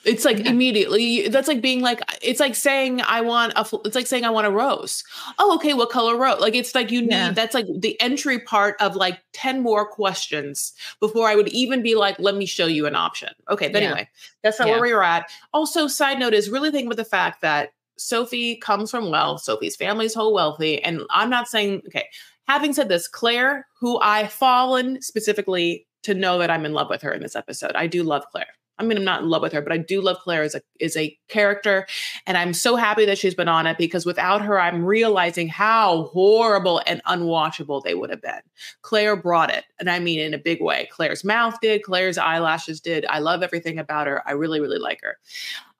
[0.03, 0.51] It's like yeah.
[0.51, 1.29] immediately.
[1.29, 1.99] That's like being like.
[2.21, 3.65] It's like saying I want a.
[3.85, 5.03] It's like saying I want a rose.
[5.39, 5.73] Oh, okay.
[5.73, 6.41] What color rose?
[6.41, 7.35] Like it's like you need.
[7.35, 11.95] That's like the entry part of like ten more questions before I would even be
[11.95, 13.29] like, let me show you an option.
[13.49, 13.69] Okay.
[13.69, 13.89] But yeah.
[13.89, 14.09] anyway,
[14.43, 15.31] that's not where we are at.
[15.53, 19.41] Also, side note is really think about the fact that Sophie comes from wealth.
[19.41, 22.07] Sophie's family's whole wealthy, and I'm not saying okay.
[22.47, 27.01] Having said this, Claire, who I fallen specifically to know that I'm in love with
[27.01, 27.71] her in this episode.
[27.73, 28.45] I do love Claire.
[28.77, 30.61] I mean, I'm not in love with her, but I do love Claire as a
[30.79, 31.87] is a character,
[32.27, 36.05] and I'm so happy that she's been on it because without her, I'm realizing how
[36.05, 38.41] horrible and unwatchable they would have been.
[38.81, 40.89] Claire brought it, and I mean in a big way.
[40.91, 43.05] Claire's mouth did, Claire's eyelashes did.
[43.09, 44.27] I love everything about her.
[44.27, 45.17] I really, really like her.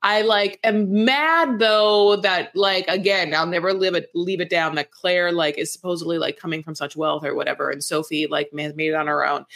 [0.05, 4.75] I like am mad though that like again I'll never leave it leave it down
[4.75, 8.51] that Claire like is supposedly like coming from such wealth or whatever and Sophie like
[8.55, 9.47] has made it on her own.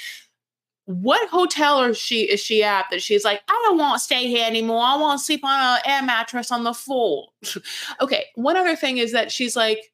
[0.86, 4.28] What hotel is she is she at that she's like I don't want to stay
[4.28, 4.82] here anymore.
[4.84, 7.28] I want to sleep on an air mattress on the floor.
[8.02, 9.92] okay, one other thing is that she's like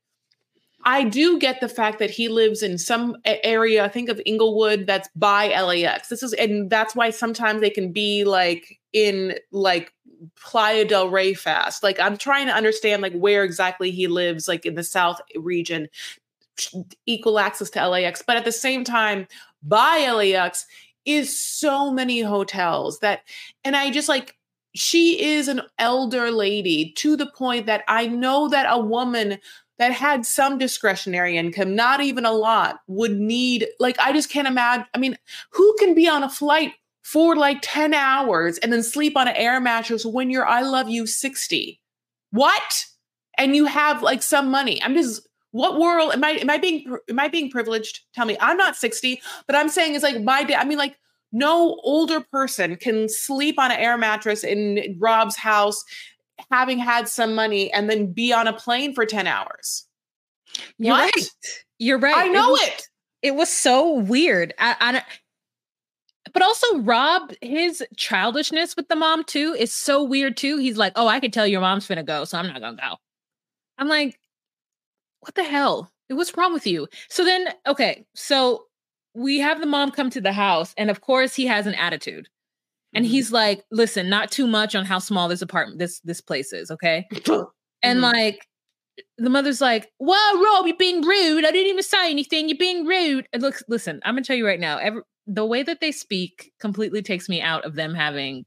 [0.86, 4.86] I do get the fact that he lives in some area, I think of Inglewood,
[4.86, 6.10] that's by LAX.
[6.10, 9.95] This is, and that's why sometimes they can be like in like
[10.40, 11.84] Playa del Rey fast.
[11.84, 15.88] Like I'm trying to understand like where exactly he lives, like in the South region,
[17.06, 18.24] equal access to LAX.
[18.26, 19.28] But at the same time,
[19.64, 20.66] by LAX
[21.06, 23.22] is so many hotels that,
[23.64, 24.36] and I just like,
[24.74, 29.38] she is an elder lady to the point that I know that a woman
[29.78, 34.48] that had some discretionary income, not even a lot, would need, like, I just can't
[34.48, 34.86] imagine.
[34.94, 35.18] I mean,
[35.52, 36.74] who can be on a flight
[37.06, 40.90] for like 10 hours and then sleep on an air mattress when you're I love
[40.90, 41.80] you 60.
[42.32, 42.86] What?
[43.38, 44.82] And you have like some money.
[44.82, 48.00] I'm just what world am I am I being am I being privileged?
[48.16, 48.36] Tell me.
[48.42, 50.56] I'm not 60, but I'm saying is like my day.
[50.56, 50.98] I mean like
[51.32, 55.84] no older person can sleep on an air mattress in Rob's house
[56.52, 59.86] having had some money and then be on a plane for 10 hours.
[60.80, 61.16] You're what?
[61.16, 61.30] right.
[61.78, 62.18] You're right.
[62.18, 62.52] I know it.
[62.52, 62.88] Was, it.
[63.22, 64.56] it was so weird.
[64.58, 65.04] I, I
[66.34, 70.58] but also Rob, his childishness with the mom too is so weird too.
[70.58, 72.98] He's like, "Oh, I could tell your mom's gonna go, so I'm not gonna go."
[73.78, 74.20] I'm like,
[75.22, 75.92] "What the hell?
[76.10, 76.88] What's wrong with you?
[77.10, 78.66] So then, okay, so
[79.16, 82.28] we have the mom come to the house, and of course, he has an attitude.
[82.94, 83.10] And Mhm.
[83.10, 86.72] he's like, listen, not too much on how small this apartment, this this place is,
[86.72, 87.08] okay?
[87.84, 88.14] And Mhm.
[88.14, 88.48] like
[89.20, 91.46] the mother's like, Whoa, Rob, you're being rude.
[91.46, 92.50] I didn't even say anything.
[92.50, 93.28] You're being rude.
[93.34, 96.54] And look, listen, I'm gonna tell you right now, every, the way that they speak
[96.60, 98.46] completely takes me out of them having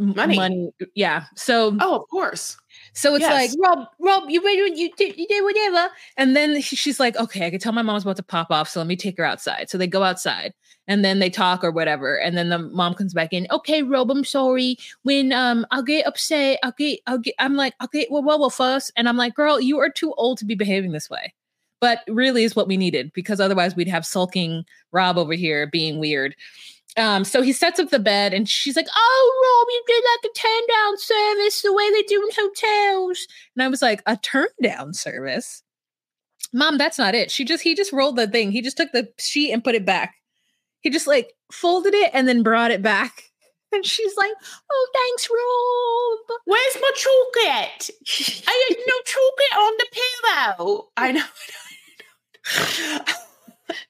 [0.00, 0.36] Money.
[0.36, 0.70] Money.
[0.94, 1.24] Yeah.
[1.34, 2.56] So oh, of course.
[2.94, 4.40] so it's like, Rob, Rob, you?
[4.48, 5.92] You do, you do whatever.
[6.16, 8.78] And then she's like, okay, I can tell my mom's about to pop off, so
[8.78, 9.68] let me take her outside.
[9.68, 10.54] So they go outside,
[10.86, 12.14] and then they talk or whatever.
[12.14, 13.48] And then the mom comes back in.
[13.50, 14.76] Okay, Rob, I'm sorry.
[15.02, 16.60] When um, I'll get upset.
[16.62, 17.34] I'll get, I'll get.
[17.40, 18.92] I'm like, okay, well, well, well, fuss.
[18.96, 21.34] And I'm like, girl, you are too old to be behaving this way.
[21.80, 25.98] But really, is what we needed because otherwise we'd have sulking Rob over here being
[25.98, 26.34] weird.
[26.96, 30.30] Um, so he sets up the bed and she's like, Oh, Rob, you did like
[30.30, 33.26] a turn down service the way they do in hotels.
[33.54, 35.62] And I was like, A turn down service?
[36.52, 37.30] Mom, that's not it.
[37.30, 38.50] She just he just rolled the thing.
[38.50, 40.14] He just took the sheet and put it back.
[40.80, 43.24] He just like folded it and then brought it back.
[43.70, 44.32] And she's like,
[44.72, 46.38] Oh, thanks, Rob.
[46.46, 47.90] Where's my chocolate?
[48.48, 50.88] I had no chocolate on the pillow.
[50.96, 51.24] I know.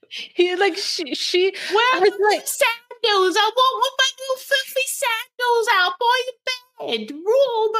[0.08, 3.36] He like she she Where are was my like- sandals?
[3.36, 7.16] I want my little filthy sandals out by the bed.
[7.16, 7.76] Rob.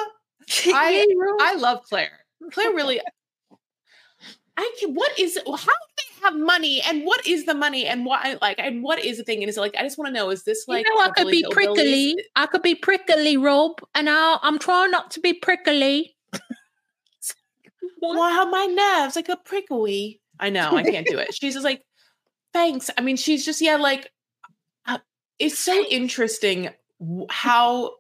[0.74, 1.06] I-
[1.40, 2.24] I love Claire.
[2.52, 3.00] Claire really.
[4.56, 8.04] I can, what is how do they have money and what is the money and
[8.04, 10.12] what like and what is the thing and is it like I just want to
[10.12, 12.16] know is this like you know, I could be prickly.
[12.34, 16.16] I could be prickly, Rob, and I, I'm trying not to be prickly.
[18.00, 20.20] Wow, my nerves like a prickly.
[20.40, 21.34] I know I can't do it.
[21.34, 21.82] She's just like,
[22.52, 22.90] thanks.
[22.96, 24.10] I mean, she's just yeah, like
[24.86, 24.98] uh,
[25.38, 26.70] it's so interesting
[27.28, 27.92] how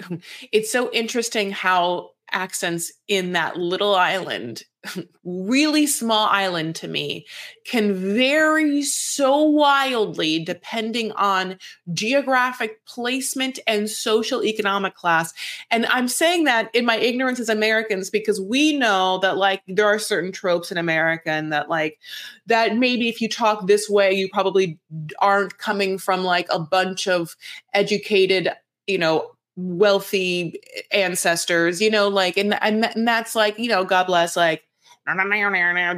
[0.52, 4.62] it's so interesting how accents in that little island,
[5.24, 7.26] really small island to me,
[7.66, 11.58] can vary so wildly depending on
[11.92, 15.32] geographic placement and social economic class.
[15.70, 19.86] And I'm saying that in my ignorance as Americans because we know that like there
[19.86, 21.98] are certain tropes in America and that like
[22.46, 24.78] that maybe if you talk this way, you probably
[25.20, 27.36] aren't coming from like a bunch of
[27.74, 28.50] educated,
[28.86, 34.06] you know, wealthy ancestors, you know, like and and, and that's like, you know, God
[34.06, 34.64] bless like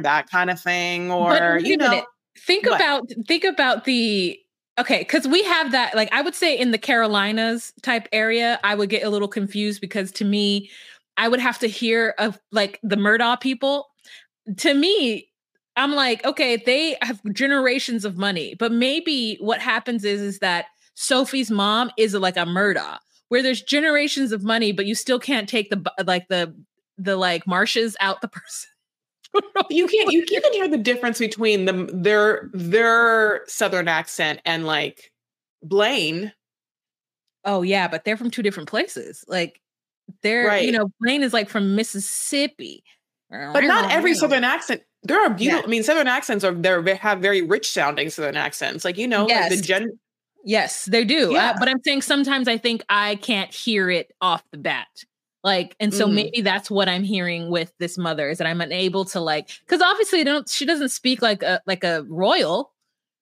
[0.03, 2.03] that kind of thing or you know
[2.37, 2.75] think what?
[2.75, 4.39] about think about the
[4.79, 8.73] okay because we have that like i would say in the carolinas type area i
[8.73, 10.69] would get a little confused because to me
[11.17, 13.87] i would have to hear of like the murdaugh people.
[14.57, 15.29] To me
[15.77, 20.65] i'm like okay they have generations of money but maybe what happens is is that
[20.95, 22.97] sophie's mom is like a murdaugh
[23.33, 26.53] where there's generations of money but you still can't take the like the
[26.99, 28.69] the like marshes out the person
[29.71, 35.09] you can't you can't hear the difference between them their their southern accent and like
[35.63, 36.31] Blaine.
[37.45, 39.23] Oh yeah, but they're from two different places.
[39.27, 39.59] Like
[40.21, 40.65] they're Right.
[40.65, 42.83] you know, Blaine is like from Mississippi.
[43.31, 44.83] But not every southern accent.
[45.01, 45.61] There are beautiful.
[45.61, 45.65] Yeah.
[45.65, 48.85] I mean, southern accents are they're have very rich sounding southern accents.
[48.85, 49.65] Like you know, like the Yes.
[49.65, 49.99] gen.
[50.43, 51.35] Yes, they do.
[51.35, 54.87] Uh, but I'm saying sometimes I think I can't hear it off the bat.
[55.43, 56.13] Like, and so Mm.
[56.13, 59.81] maybe that's what I'm hearing with this mother is that I'm unable to like, because
[59.81, 60.47] obviously don't.
[60.47, 62.71] She doesn't speak like a like a royal,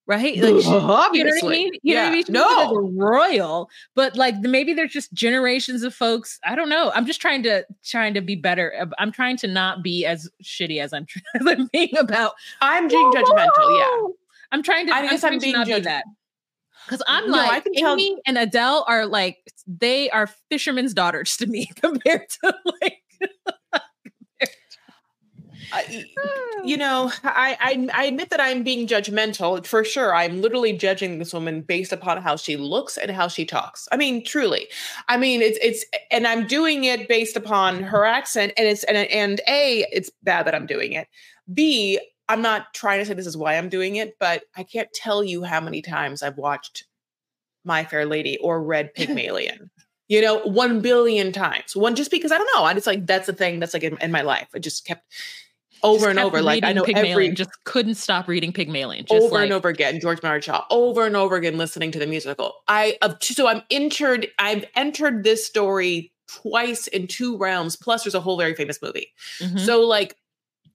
[0.05, 0.37] right?
[0.37, 1.71] Like, she- you know what I mean?
[1.81, 2.25] You know what I mean?
[2.25, 2.75] She No.
[2.75, 6.39] a royal, but like maybe there's just generations of folks.
[6.45, 6.91] I don't know.
[6.93, 8.71] I'm just trying to trying to be better.
[8.79, 11.07] Uh, I'm trying to not be as shitty as I'm,
[11.39, 12.33] as I'm being about.
[12.61, 13.79] I'm being judgmental.
[13.79, 14.07] Yeah.
[14.51, 14.93] I'm trying to.
[14.93, 16.03] I I'm guess I'm to being not be that.
[16.85, 20.93] Because I'm No, I like can tell- Amy and Adele are like they are fishermen's
[20.93, 22.97] daughters to me compared to like.
[25.73, 26.05] I,
[26.65, 30.13] you know, I, I I admit that I'm being judgmental for sure.
[30.13, 33.87] I'm literally judging this woman based upon how she looks and how she talks.
[33.91, 34.67] I mean, truly.
[35.07, 38.97] I mean, it's it's and I'm doing it based upon her accent, and it's and
[38.97, 41.07] and a it's bad that I'm doing it.
[41.53, 41.99] B
[42.31, 45.21] I'm not trying to say this is why I'm doing it, but I can't tell
[45.21, 46.85] you how many times I've watched
[47.65, 49.69] My Fair Lady or read Pygmalion.
[50.07, 51.73] You know, one billion times.
[51.73, 52.65] One just because I don't know.
[52.65, 54.49] I just like that's the thing that's like in, in my life.
[54.53, 55.09] It just kept
[55.83, 56.41] over just and kept over.
[56.41, 59.05] Like I know Pygmalion, every just couldn't stop reading Pygmalion.
[59.05, 60.01] Just over like, and over again.
[60.01, 60.65] George Bernard Shaw.
[60.69, 62.55] Over and over again, listening to the musical.
[62.67, 64.27] I so I'm entered.
[64.37, 67.77] I've entered this story twice in two realms.
[67.77, 69.13] Plus, there's a whole very famous movie.
[69.39, 69.65] Mhm.
[69.65, 70.17] So like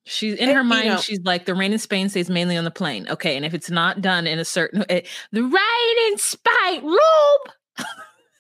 [0.07, 0.87] She's in her you mind.
[0.89, 3.07] know- she's like the rain in Spain stays mainly on the plane.
[3.11, 5.01] Okay, and if it's not done in a certain, eh,
[5.33, 7.41] the rain in Spain, Rob.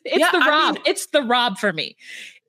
[0.04, 0.74] it's Yeah, the Rob.
[0.74, 1.96] mean- it's the Rob for me.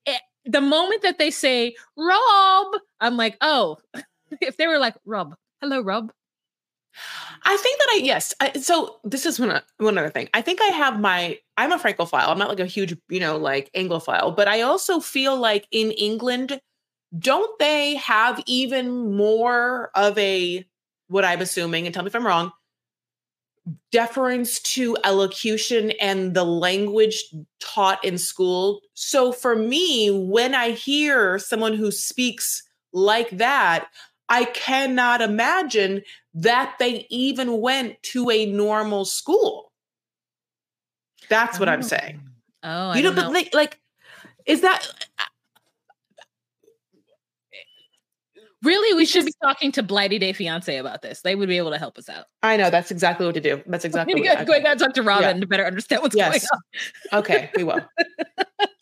[0.06, 2.68] Eh, the moment that they say Rob,
[3.02, 3.78] I'm like, oh,
[4.42, 6.12] if they were like Rob, hello Rob.
[7.44, 8.34] I think that I yes.
[8.40, 10.30] I, so this is one one other thing.
[10.34, 11.38] I think I have my.
[11.56, 12.30] I'm a Francophile.
[12.30, 15.92] I'm not like a huge you know like Anglophile, but I also feel like in
[15.92, 16.60] England,
[17.18, 20.66] don't they have even more of a
[21.08, 22.52] what I'm assuming, and tell me if I'm wrong,
[23.92, 27.24] deference to elocution and the language
[27.60, 28.82] taught in school.
[28.94, 33.88] So for me, when I hear someone who speaks like that,
[34.30, 36.02] I cannot imagine
[36.34, 39.72] that they even went to a normal school.
[41.30, 41.72] That's what oh.
[41.72, 42.22] I'm saying.
[42.64, 43.80] Oh, you know, know, but like, like,
[44.46, 44.86] is that
[48.64, 51.22] Really, we should be talking to Blighty Day Fiance about this.
[51.22, 52.26] They would be able to help us out.
[52.42, 53.62] I know that's exactly what to do.
[53.68, 55.42] That's exactly we going to talk to Robin yeah.
[55.42, 56.30] to better understand what's yes.
[56.32, 56.42] going
[57.12, 57.20] on.
[57.20, 57.82] okay, we will.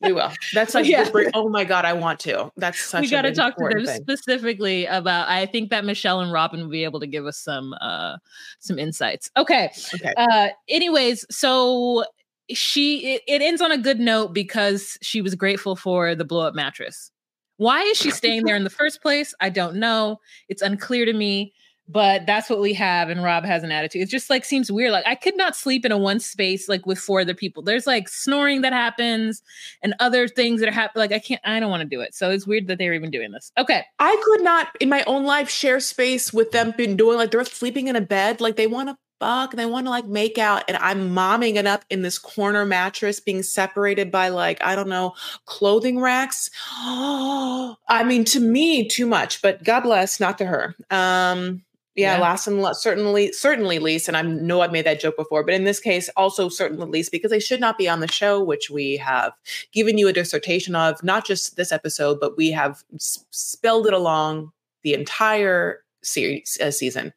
[0.02, 0.32] we will.
[0.54, 1.10] That's like yeah.
[1.34, 2.52] oh my god, I want to.
[2.56, 3.02] That's such.
[3.02, 4.02] We got to talk to them thing.
[4.02, 5.28] specifically about.
[5.28, 8.18] I think that Michelle and Robin will be able to give us some uh
[8.60, 9.30] some insights.
[9.36, 9.72] Okay.
[9.94, 10.14] Okay.
[10.16, 12.06] Uh, anyways, so
[12.50, 16.48] she it, it ends on a good note because she was grateful for the blow
[16.48, 17.12] up mattress
[17.58, 19.34] why is she staying there in the first place?
[19.40, 20.20] I don't know.
[20.50, 21.54] It's unclear to me,
[21.88, 23.10] but that's what we have.
[23.10, 24.02] And Rob has an attitude.
[24.02, 24.92] It just like seems weird.
[24.92, 27.64] Like I could not sleep in a one space like with four other people.
[27.64, 29.44] There's like snoring that happens
[29.84, 31.02] and other things that are happening.
[31.02, 32.16] Like I can't, I don't want to do it.
[32.16, 33.52] So it's weird that they're even doing this.
[33.58, 33.86] Okay.
[34.00, 37.46] I could not in my own life share space with them been doing like they're
[37.46, 38.42] sleeping in a bed.
[38.42, 41.56] Like they want to fuck and they want to like make out and i'm momming
[41.56, 45.14] it up in this corner mattress being separated by like i don't know
[45.46, 46.50] clothing racks.
[46.72, 50.76] I mean to me too much but god bless not to her.
[50.90, 51.62] Um
[51.96, 52.22] yeah, yeah.
[52.22, 55.54] last and last, certainly certainly least and i know i've made that joke before but
[55.54, 58.70] in this case also certainly least because they should not be on the show which
[58.70, 59.32] we have
[59.72, 64.52] given you a dissertation of not just this episode but we have spelled it along
[64.84, 67.14] the entire series uh, season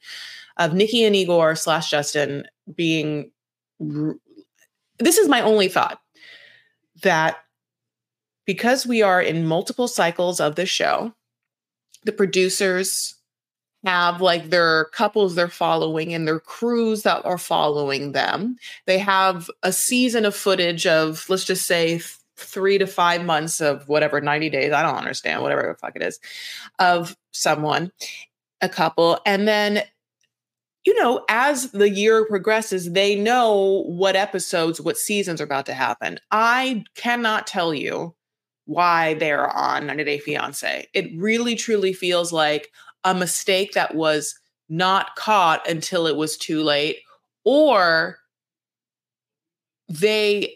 [0.59, 2.45] of Nikki and Igor slash Justin
[2.75, 3.31] being.
[4.99, 6.01] This is my only thought
[7.03, 7.39] that
[8.45, 11.13] because we are in multiple cycles of the show,
[12.05, 13.15] the producers
[13.85, 18.57] have like their couples they're following and their crews that are following them.
[18.87, 22.01] They have a season of footage of, let's just say,
[22.37, 26.03] three to five months of whatever, 90 days, I don't understand, whatever the fuck it
[26.03, 26.19] is,
[26.79, 27.93] of someone,
[28.61, 29.21] a couple.
[29.27, 29.83] And then
[30.89, 35.75] you know, as the year progresses, they know what episodes, what seasons are about to
[35.75, 36.19] happen.
[36.31, 38.15] I cannot tell you
[38.65, 40.87] why they're on 90 Day Fiance.
[40.95, 42.71] It really truly feels like
[43.05, 44.35] a mistake that was
[44.71, 47.01] not caught until it was too late,
[47.45, 48.21] or
[49.91, 50.55] they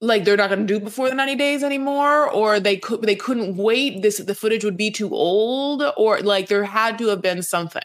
[0.00, 3.14] like they're not going to do before the 90 days anymore or they could they
[3.14, 7.22] couldn't wait this the footage would be too old or like there had to have
[7.22, 7.82] been something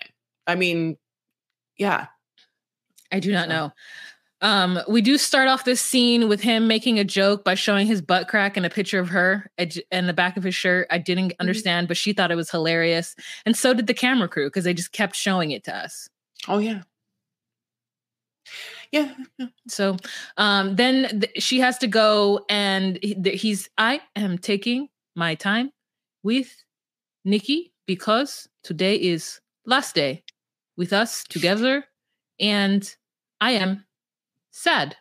[0.48, 0.98] i mean
[1.78, 2.08] yeah.
[3.12, 3.72] I do not know.
[4.42, 8.02] Um, we do start off this scene with him making a joke by showing his
[8.02, 10.88] butt crack and a picture of her in the back of his shirt.
[10.92, 11.42] I didn't mm-hmm.
[11.42, 13.16] understand, but she thought it was hilarious,
[13.46, 16.08] and so did the camera crew because they just kept showing it to us.
[16.48, 16.84] Oh yeah,
[18.92, 19.12] yeah.
[19.40, 19.48] yeah.
[19.68, 19.98] So
[20.38, 23.70] um, then th- she has to go, and he, th- he's.
[23.80, 25.72] I am taking my time
[26.22, 26.64] with
[27.26, 30.24] Nikki because today is last day
[30.78, 31.84] with us together,
[32.40, 32.96] and
[33.42, 33.86] I am
[34.52, 34.96] sad.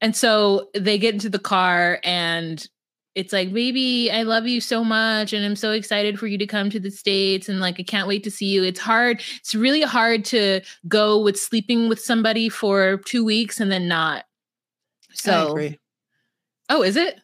[0.00, 2.66] And so they get into the car and
[3.14, 5.32] it's like, baby, I love you so much.
[5.32, 7.48] And I'm so excited for you to come to the States.
[7.48, 8.64] And like, I can't wait to see you.
[8.64, 9.22] It's hard.
[9.36, 14.24] It's really hard to go with sleeping with somebody for two weeks and then not.
[15.12, 15.54] So,
[16.68, 17.20] oh, is it?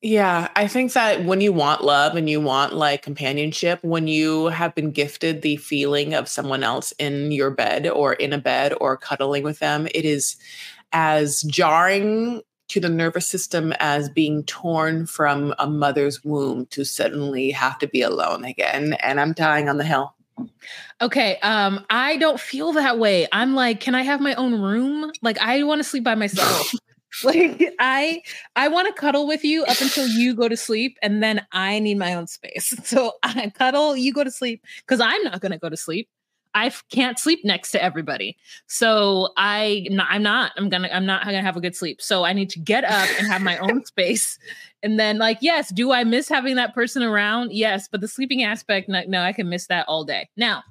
[0.00, 4.46] Yeah, I think that when you want love and you want like companionship, when you
[4.46, 8.72] have been gifted the feeling of someone else in your bed or in a bed
[8.80, 10.36] or cuddling with them, it is
[10.92, 17.50] as jarring to the nervous system as being torn from a mother's womb to suddenly
[17.50, 18.92] have to be alone again.
[19.00, 20.14] And I'm dying on the hill.
[21.00, 23.26] Okay, um, I don't feel that way.
[23.32, 25.10] I'm like, can I have my own room?
[25.22, 26.72] Like, I want to sleep by myself.
[27.24, 28.22] like i
[28.56, 31.78] i want to cuddle with you up until you go to sleep and then i
[31.78, 32.74] need my own space.
[32.84, 36.08] So i cuddle you go to sleep because i'm not going to go to sleep.
[36.54, 38.36] I can't sleep next to everybody.
[38.66, 42.00] So i i'm not i'm gonna i'm not gonna have a good sleep.
[42.00, 44.38] So i need to get up and have my own space.
[44.82, 47.52] And then like yes do i miss having that person around?
[47.52, 50.28] Yes but the sleeping aspect no, no i can miss that all day.
[50.36, 50.62] Now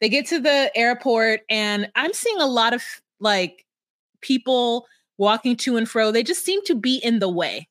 [0.00, 2.82] they get to the airport and i'm seeing a lot of
[3.20, 3.64] like
[4.20, 4.86] people
[5.20, 6.10] walking to and fro.
[6.10, 7.68] They just seem to be in the way.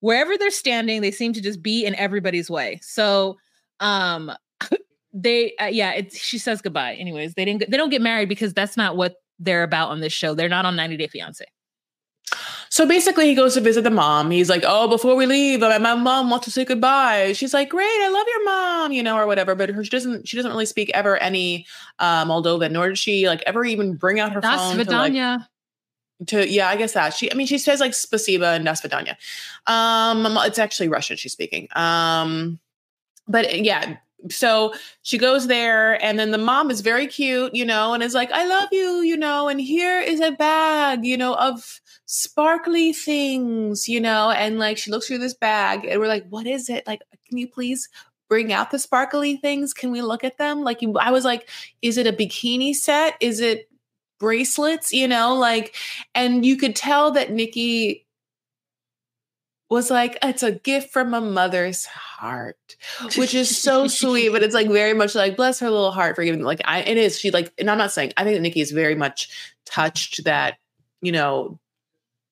[0.00, 2.80] Wherever they're standing, they seem to just be in everybody's way.
[2.82, 3.36] So
[3.80, 4.32] Um,
[5.12, 6.94] they uh, yeah, it's she says goodbye.
[6.94, 10.12] Anyways, they didn't they don't get married because that's not what they're about on this
[10.12, 10.34] show.
[10.34, 11.44] They're not on 90 Day Fiance.
[12.70, 14.30] So basically, he goes to visit the mom.
[14.30, 17.84] He's like, "Oh, before we leave, my mom wants to say goodbye." She's like, "Great,
[17.84, 19.54] I love your mom," you know, or whatever.
[19.54, 20.26] But her, she doesn't.
[20.26, 21.66] She doesn't really speak ever any
[22.00, 24.84] uh, Moldovan, nor does she like ever even bring out her Das phone.
[24.84, 25.12] To, like,
[26.26, 27.30] to yeah, I guess that she.
[27.30, 28.84] I mean, she says like "spasiba" and "das.
[29.66, 31.68] Um, it's actually Russian she's speaking.
[31.74, 32.58] Um,
[33.26, 33.96] but yeah,
[34.30, 38.14] so she goes there and then the mom is very cute you know and is
[38.14, 42.92] like i love you you know and here is a bag you know of sparkly
[42.92, 46.68] things you know and like she looks through this bag and we're like what is
[46.68, 47.88] it like can you please
[48.28, 51.48] bring out the sparkly things can we look at them like i was like
[51.82, 53.68] is it a bikini set is it
[54.18, 55.74] bracelets you know like
[56.14, 58.04] and you could tell that nikki
[59.74, 62.76] was like, it's a gift from a mother's heart,
[63.16, 64.30] which is so sweet.
[64.30, 66.42] But it's like very much like, bless her little heart for giving.
[66.42, 67.18] Like, I it is.
[67.18, 68.12] She like, and I'm not saying.
[68.16, 69.28] I think that Nikki is very much
[69.64, 70.56] touched that
[71.00, 71.58] you know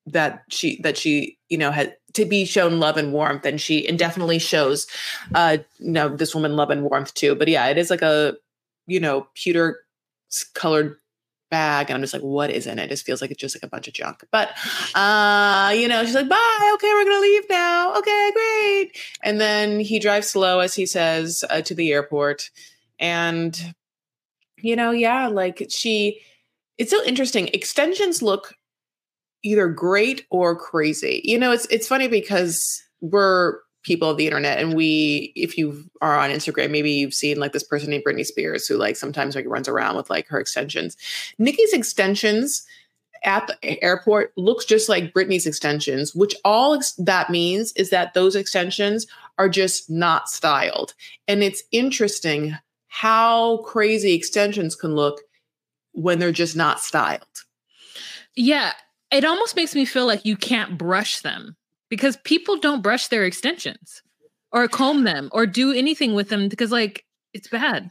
[0.07, 3.87] that she that she you know had to be shown love and warmth, and she
[3.89, 4.87] and definitely shows
[5.35, 7.35] uh you know this woman love and warmth too.
[7.35, 8.35] But yeah, it is like a
[8.87, 9.81] you know pewter
[10.55, 10.97] colored
[11.53, 12.85] bag and i'm just like what is in it?
[12.85, 14.25] It just feels like it's just like a bunch of junk.
[14.33, 14.49] But
[14.95, 17.95] uh you know she's like bye okay we're gonna leave now.
[17.99, 18.99] Okay great.
[19.23, 22.51] And then he drives slow as he says uh, to the airport.
[22.99, 23.75] And
[24.57, 26.23] you know yeah like she
[26.79, 27.49] it's so interesting.
[27.49, 28.55] Extensions look
[29.45, 31.21] either great or crazy.
[31.23, 34.59] You know it's it's funny because we're people of the internet.
[34.59, 38.25] And we if you are on instagram maybe you've seen like this person named britney
[38.25, 40.97] spears who like sometimes like runs around with like her extensions.
[41.39, 42.65] Nikki's extensions
[43.25, 48.15] at the airport looks just like britney's extensions which all ex- that means is that
[48.15, 49.07] those extensions
[49.39, 50.95] are just not styled.
[51.29, 52.57] And it's interesting
[52.89, 55.21] how crazy extensions can look
[55.93, 57.27] when they're just not styled.
[58.35, 58.73] Yeah
[59.13, 61.55] it almost makes me feel like you can't brush them
[61.93, 64.03] because people don't brush their extensions
[64.51, 67.91] or comb them or do anything with them because like it's bad.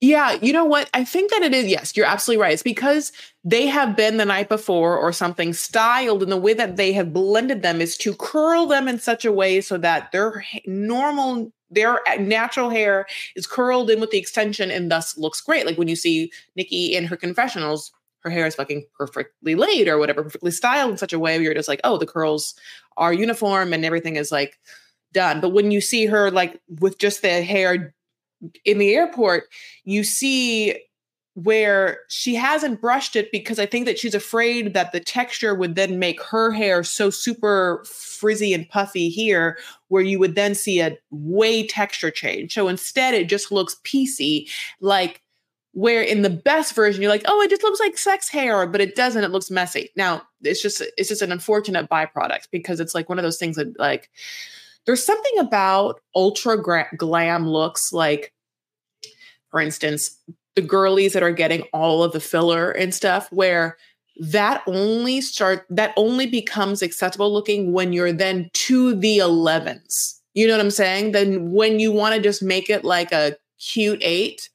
[0.00, 0.90] Yeah, you know what?
[0.94, 1.68] I think that it is.
[1.68, 2.54] Yes, you're absolutely right.
[2.54, 3.12] It's because
[3.44, 7.12] they have been the night before or something styled, and the way that they have
[7.12, 12.00] blended them is to curl them in such a way so that their normal, their
[12.18, 13.06] natural hair
[13.36, 15.66] is curled in with the extension and thus looks great.
[15.66, 19.98] Like when you see Nikki in her confessionals, her hair is fucking perfectly laid or
[19.98, 22.54] whatever, perfectly styled in such a way where you're just like, oh, the curls
[22.96, 24.58] are uniform and everything is like
[25.12, 25.40] done.
[25.40, 27.94] But when you see her like with just the hair
[28.64, 29.44] in the airport,
[29.84, 30.76] you see
[31.34, 35.74] where she hasn't brushed it because I think that she's afraid that the texture would
[35.74, 39.56] then make her hair so super frizzy and puffy here,
[39.88, 42.52] where you would then see a way texture change.
[42.52, 44.50] So instead, it just looks piecey,
[44.80, 45.22] like
[45.72, 48.80] where in the best version you're like oh it just looks like sex hair but
[48.80, 49.90] it doesn't it looks messy.
[49.96, 53.56] Now it's just it's just an unfortunate byproduct because it's like one of those things
[53.56, 54.10] that like
[54.86, 58.32] there's something about ultra gra- glam looks like
[59.50, 60.18] for instance
[60.56, 63.76] the girlies that are getting all of the filler and stuff where
[64.18, 70.46] that only start that only becomes acceptable looking when you're then to the 11s you
[70.46, 71.12] know what i'm saying?
[71.12, 74.48] Then when you want to just make it like a cute eight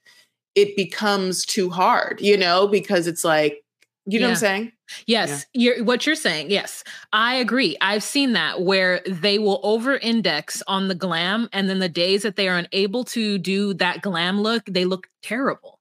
[0.55, 3.63] it becomes too hard, you know, because it's like,
[4.05, 4.29] you know yeah.
[4.29, 4.71] what I'm saying?
[5.07, 5.73] Yes, yeah.
[5.73, 6.51] you're what you're saying.
[6.51, 7.75] Yes, I agree.
[7.81, 12.21] I've seen that where they will over index on the glam, and then the days
[12.21, 15.79] that they are unable to do that glam look, they look terrible.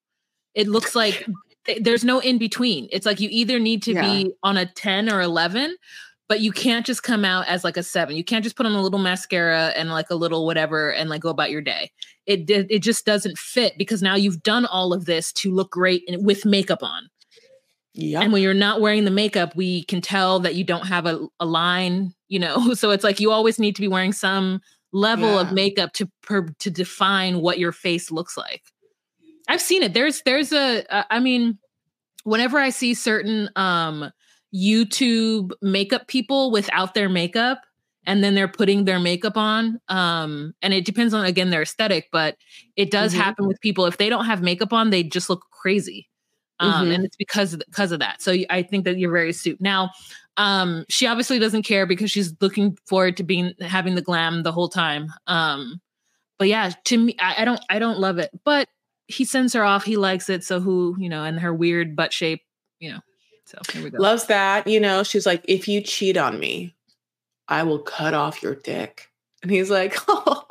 [0.55, 1.27] It looks like
[1.81, 2.89] there's no in between.
[2.93, 4.03] It's like you either need to yeah.
[4.03, 5.77] be on a 10 or 11
[6.29, 8.17] but you can't just come out as like a seven.
[8.17, 11.21] You can't just put on a little mascara and like a little whatever and like
[11.21, 11.91] go about your day.
[12.27, 16.03] It it just doesn't fit because now you've done all of this to look great
[16.09, 17.11] with makeup on.
[17.95, 18.23] Yeah.
[18.23, 21.29] And when you're not wearing the makeup, we can tell that you don't have a,
[21.39, 22.75] a line, you know.
[22.75, 24.61] So it's like you always need to be wearing some
[24.93, 25.41] level yeah.
[25.43, 28.63] of makeup to per, to define what your face looks like.
[29.47, 29.95] I've seen it.
[29.95, 31.59] There's there's a uh, I mean,
[32.25, 34.11] whenever I see certain um
[34.55, 37.63] YouTube makeup people without their makeup
[38.07, 42.09] and then they're putting their makeup on um and it depends on again their aesthetic
[42.13, 42.37] but
[42.77, 43.23] it does mm-hmm.
[43.23, 43.87] happen with people.
[43.87, 46.09] If they don't have makeup on they just look crazy
[46.61, 46.93] um mm-hmm.
[46.93, 48.23] and it's because of because of that.
[48.23, 49.61] So i think that you're very astute.
[49.61, 49.91] Now
[50.37, 54.53] um she obviously doesn't care because she's looking forward to being having the glam the
[54.53, 55.81] whole time um
[56.39, 58.31] but yeah to me I, I don't i don't love it.
[58.45, 58.69] But
[59.07, 59.85] he sends her off.
[59.85, 60.45] He likes it.
[60.45, 62.43] So who you know and her weird butt shape
[62.79, 63.01] you know
[63.47, 63.99] so here we go.
[64.01, 64.67] Loves that.
[64.67, 66.75] You know, she's like, if you cheat on me,
[67.49, 69.09] I will cut off your dick.
[69.43, 70.45] And he's like, oh,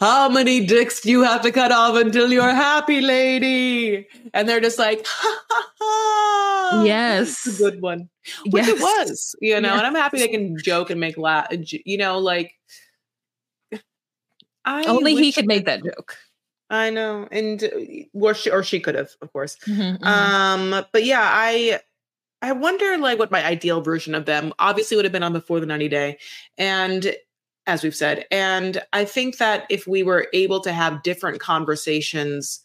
[0.00, 4.06] How many dicks do you have to cut off until you're happy, lady?
[4.32, 6.82] And they're just like, ha, ha, ha.
[6.84, 7.46] Yes.
[7.46, 8.08] A good one.
[8.46, 9.78] Which it was, you know, Yes.
[9.78, 12.52] and I'm happy they can joke and make laugh, you know, like.
[14.64, 16.16] I Only he could make that joke.
[16.70, 17.68] I know, and uh,
[18.14, 19.56] or she, or she could have, of course.
[19.66, 20.06] Mhm, mhm.
[20.06, 21.80] Um, but yeah, I
[22.44, 25.60] I wonder like what my ideal version of them obviously would have been on before
[25.60, 26.18] the 90 day.
[26.58, 27.16] And
[27.66, 32.60] as we've said, and I think that if we were able to have different conversations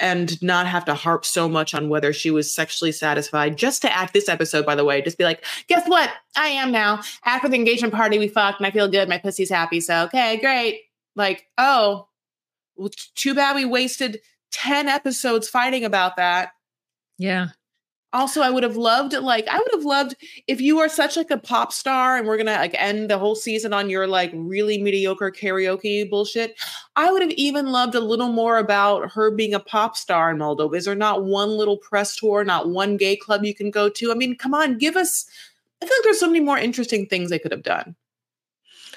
[0.00, 3.96] and not have to harp so much on whether she was sexually satisfied, just to
[3.96, 6.10] act this episode, by the way, just be like, guess what?
[6.36, 7.00] I am now.
[7.24, 9.08] After the engagement party, we fucked and I feel good.
[9.08, 9.80] My pussy's happy.
[9.80, 10.80] So, okay, great.
[11.14, 12.08] Like, oh,
[12.74, 14.18] well, too bad we wasted
[14.50, 16.50] 10 episodes fighting about that.
[17.18, 17.50] yeah.
[18.16, 21.30] Also, I would have loved like I would have loved if you are such like
[21.30, 24.82] a pop star and we're gonna like end the whole season on your like really
[24.82, 26.58] mediocre karaoke bullshit.
[26.96, 30.38] I would have even loved a little more about her being a pop star in
[30.38, 30.74] Moldova.
[30.76, 34.10] Is there not one little press tour, not one gay club you can go to?
[34.10, 35.26] I mean, come on, give us.
[35.82, 37.96] I feel like there's so many more interesting things they could have done.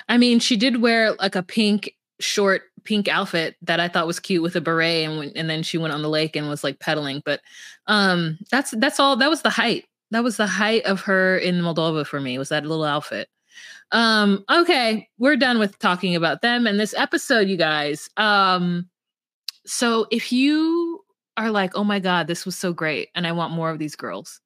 [0.07, 4.19] I mean, she did wear like a pink short pink outfit that I thought was
[4.19, 6.63] cute with a beret, and when, and then she went on the lake and was
[6.63, 7.21] like pedaling.
[7.25, 7.41] But
[7.87, 9.15] um, that's that's all.
[9.15, 9.85] That was the height.
[10.11, 12.37] That was the height of her in Moldova for me.
[12.37, 13.29] Was that little outfit?
[13.91, 18.09] Um, okay, we're done with talking about them and this episode, you guys.
[18.17, 18.87] Um,
[19.65, 21.03] so if you
[21.37, 23.95] are like, oh my god, this was so great, and I want more of these
[23.95, 24.41] girls.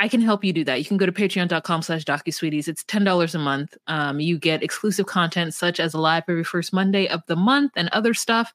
[0.00, 0.78] I can help you do that.
[0.78, 2.68] You can go to patreon.com slash docusweeties.
[2.68, 3.76] It's $10 a month.
[3.88, 7.72] Um, you get exclusive content such as a live every first Monday of the month
[7.76, 8.54] and other stuff.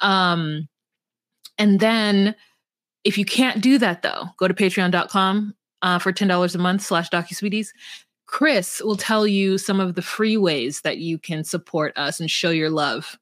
[0.00, 0.68] Um,
[1.56, 2.34] and then
[3.04, 7.08] if you can't do that though, go to patreon.com uh, for $10 a month slash
[7.08, 7.68] docusweeties.
[8.26, 12.30] Chris will tell you some of the free ways that you can support us and
[12.30, 13.18] show your love.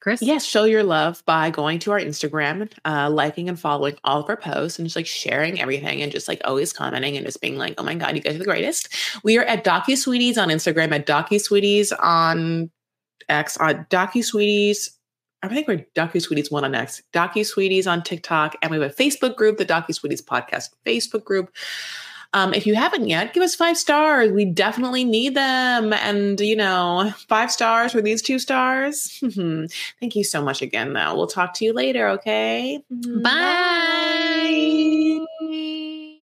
[0.00, 0.22] Chris?
[0.22, 4.28] Yes, show your love by going to our Instagram, uh, liking and following all of
[4.28, 7.56] our posts, and just like sharing everything, and just like always commenting and just being
[7.56, 8.88] like, "Oh my god, you guys are the greatest."
[9.24, 12.70] We are at DocuSweeties on Instagram, at DocuSweeties on
[13.28, 14.90] X, on DocuSweeties.
[15.42, 19.36] I think we're DocuSweeties one on X, DocuSweeties on TikTok, and we have a Facebook
[19.36, 21.50] group, the DocuSweeties Podcast Facebook group.
[22.34, 24.30] Um, if you haven't yet, give us five stars.
[24.30, 25.92] We definitely need them.
[25.92, 29.18] And, you know, five stars for these two stars.
[30.00, 31.16] Thank you so much again, though.
[31.16, 32.82] We'll talk to you later, okay?
[32.90, 35.20] Bye.
[35.40, 35.97] Bye.